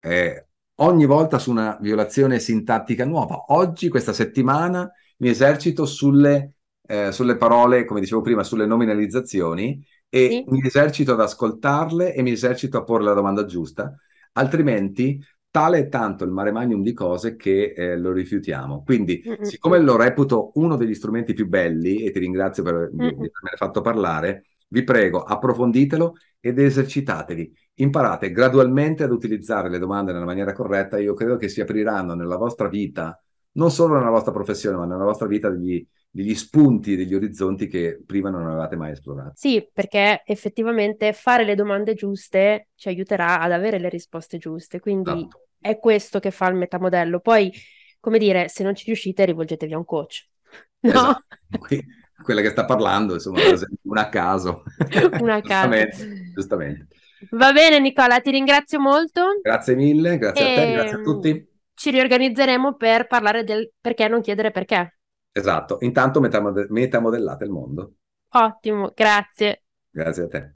eh, 0.00 0.46
ogni 0.76 1.04
volta 1.04 1.38
su 1.38 1.50
una 1.50 1.76
violazione 1.80 2.38
sintattica 2.38 3.04
nuova. 3.04 3.46
Oggi, 3.48 3.88
questa 3.88 4.14
settimana, 4.14 4.90
mi 5.18 5.28
esercito 5.28 5.84
sulle, 5.84 6.54
eh, 6.86 7.12
sulle 7.12 7.36
parole, 7.36 7.84
come 7.84 8.00
dicevo 8.00 8.22
prima, 8.22 8.42
sulle 8.42 8.64
nominalizzazioni 8.64 9.84
e 10.08 10.28
sì. 10.28 10.44
mi 10.48 10.60
esercito 10.64 11.12
ad 11.12 11.20
ascoltarle 11.20 12.14
e 12.14 12.22
mi 12.22 12.32
esercito 12.32 12.78
a 12.78 12.84
porre 12.84 13.04
la 13.04 13.12
domanda 13.12 13.44
giusta, 13.44 13.94
altrimenti 14.32 15.22
tale 15.50 15.78
è 15.78 15.88
tanto 15.88 16.24
il 16.24 16.30
mare 16.30 16.52
magnum 16.52 16.82
di 16.82 16.92
cose 16.92 17.36
che 17.36 17.72
eh, 17.74 17.96
lo 17.96 18.12
rifiutiamo. 18.12 18.82
Quindi, 18.84 19.22
Mm-mm. 19.26 19.42
siccome 19.42 19.78
lo 19.78 19.96
reputo 19.96 20.52
uno 20.54 20.76
degli 20.76 20.94
strumenti 20.94 21.32
più 21.32 21.48
belli, 21.48 22.04
e 22.04 22.10
ti 22.10 22.18
ringrazio 22.18 22.62
per 22.62 22.74
avermi 22.74 23.30
fatto 23.56 23.80
parlare, 23.80 24.44
vi 24.68 24.84
prego, 24.84 25.22
approfonditelo 25.22 26.14
ed 26.40 26.58
esercitatevi. 26.58 27.52
Imparate 27.74 28.30
gradualmente 28.30 29.02
ad 29.02 29.10
utilizzare 29.10 29.70
le 29.70 29.78
domande 29.78 30.12
nella 30.12 30.24
maniera 30.24 30.52
corretta. 30.52 30.98
Io 30.98 31.14
credo 31.14 31.36
che 31.36 31.48
si 31.48 31.60
apriranno 31.60 32.14
nella 32.14 32.36
vostra 32.36 32.68
vita, 32.68 33.20
non 33.58 33.70
solo 33.72 33.98
nella 33.98 34.10
vostra 34.10 34.32
professione, 34.32 34.76
ma 34.76 34.86
nella 34.86 35.04
vostra 35.04 35.26
vita 35.26 35.50
degli, 35.50 35.84
degli 36.08 36.34
spunti, 36.34 36.96
degli 36.96 37.14
orizzonti 37.14 37.66
che 37.66 38.00
prima 38.06 38.30
non 38.30 38.46
avevate 38.46 38.76
mai 38.76 38.92
esplorato. 38.92 39.32
Sì, 39.34 39.68
perché 39.70 40.22
effettivamente 40.24 41.12
fare 41.12 41.44
le 41.44 41.56
domande 41.56 41.94
giuste 41.94 42.68
ci 42.76 42.88
aiuterà 42.88 43.40
ad 43.40 43.52
avere 43.52 43.78
le 43.78 43.88
risposte 43.88 44.38
giuste, 44.38 44.78
quindi 44.78 45.10
esatto. 45.10 45.48
è 45.60 45.78
questo 45.78 46.20
che 46.20 46.30
fa 46.30 46.48
il 46.48 46.54
metamodello. 46.54 47.18
Poi, 47.18 47.52
come 47.98 48.18
dire, 48.18 48.48
se 48.48 48.62
non 48.62 48.76
ci 48.76 48.84
riuscite 48.86 49.24
rivolgetevi 49.24 49.74
a 49.74 49.78
un 49.78 49.84
coach. 49.84 50.26
No? 50.80 50.90
Esatto. 50.90 51.92
quella 52.22 52.40
che 52.40 52.50
sta 52.50 52.64
parlando, 52.64 53.14
insomma, 53.14 53.40
una 53.82 54.02
a 54.02 54.08
caso. 54.08 54.62
una 55.20 55.34
a 55.34 55.40
caso. 55.40 55.68
giustamente, 55.68 56.32
giustamente. 56.32 56.86
Va 57.30 57.50
bene 57.50 57.80
Nicola, 57.80 58.20
ti 58.20 58.30
ringrazio 58.30 58.78
molto. 58.78 59.40
Grazie 59.42 59.74
mille, 59.74 60.18
grazie 60.18 60.46
e... 60.46 60.52
a 60.52 60.54
te, 60.54 60.72
grazie 60.72 60.96
a 60.98 61.02
tutti. 61.02 61.48
Ci 61.78 61.90
riorganizzeremo 61.92 62.74
per 62.74 63.06
parlare 63.06 63.44
del 63.44 63.70
perché 63.80 64.08
non 64.08 64.20
chiedere 64.20 64.50
perché. 64.50 64.98
Esatto, 65.30 65.76
intanto 65.82 66.18
metamode- 66.18 66.66
metamodellate 66.70 67.44
il 67.44 67.50
mondo. 67.50 67.92
Ottimo, 68.30 68.90
grazie. 68.92 69.62
Grazie 69.88 70.22
a 70.24 70.26
te. 70.26 70.54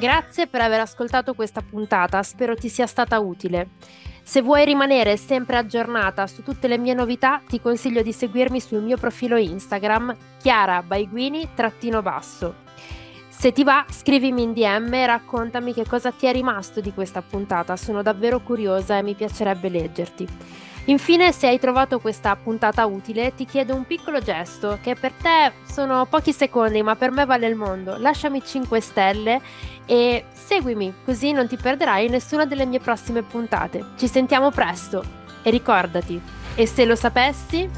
Grazie 0.00 0.48
per 0.48 0.62
aver 0.62 0.80
ascoltato 0.80 1.34
questa 1.34 1.60
puntata, 1.60 2.20
spero 2.24 2.56
ti 2.56 2.68
sia 2.68 2.88
stata 2.88 3.20
utile. 3.20 3.68
Se 4.24 4.42
vuoi 4.42 4.64
rimanere 4.64 5.16
sempre 5.16 5.58
aggiornata 5.58 6.26
su 6.26 6.42
tutte 6.42 6.66
le 6.66 6.76
mie 6.76 6.94
novità, 6.94 7.40
ti 7.46 7.60
consiglio 7.60 8.02
di 8.02 8.12
seguirmi 8.12 8.58
sul 8.60 8.82
mio 8.82 8.96
profilo 8.96 9.36
Instagram 9.36 10.12
Chiara 10.40 10.82
Baiguini-basso. 10.82 12.70
Se 13.42 13.50
ti 13.50 13.64
va, 13.64 13.84
scrivimi 13.90 14.44
in 14.44 14.52
DM 14.52 14.94
e 14.94 15.04
raccontami 15.04 15.74
che 15.74 15.84
cosa 15.84 16.12
ti 16.12 16.26
è 16.26 16.32
rimasto 16.32 16.80
di 16.80 16.92
questa 16.92 17.22
puntata, 17.22 17.74
sono 17.74 18.00
davvero 18.00 18.38
curiosa 18.38 18.98
e 18.98 19.02
mi 19.02 19.14
piacerebbe 19.14 19.68
leggerti. 19.68 20.28
Infine, 20.84 21.32
se 21.32 21.48
hai 21.48 21.58
trovato 21.58 21.98
questa 21.98 22.36
puntata 22.36 22.86
utile, 22.86 23.34
ti 23.34 23.44
chiedo 23.44 23.74
un 23.74 23.84
piccolo 23.84 24.20
gesto 24.20 24.78
che 24.80 24.94
per 24.94 25.10
te 25.20 25.54
sono 25.68 26.06
pochi 26.06 26.32
secondi, 26.32 26.84
ma 26.84 26.94
per 26.94 27.10
me 27.10 27.24
vale 27.24 27.48
il 27.48 27.56
mondo. 27.56 27.96
Lasciami 27.98 28.44
5 28.44 28.80
stelle 28.80 29.40
e 29.86 30.26
seguimi, 30.32 30.94
così 31.04 31.32
non 31.32 31.48
ti 31.48 31.56
perderai 31.56 32.08
nessuna 32.08 32.44
delle 32.44 32.64
mie 32.64 32.78
prossime 32.78 33.22
puntate. 33.22 33.84
Ci 33.96 34.06
sentiamo 34.06 34.52
presto 34.52 35.02
e 35.42 35.50
ricordati, 35.50 36.22
e 36.54 36.64
se 36.64 36.84
lo 36.84 36.94
sapessi, 36.94 37.68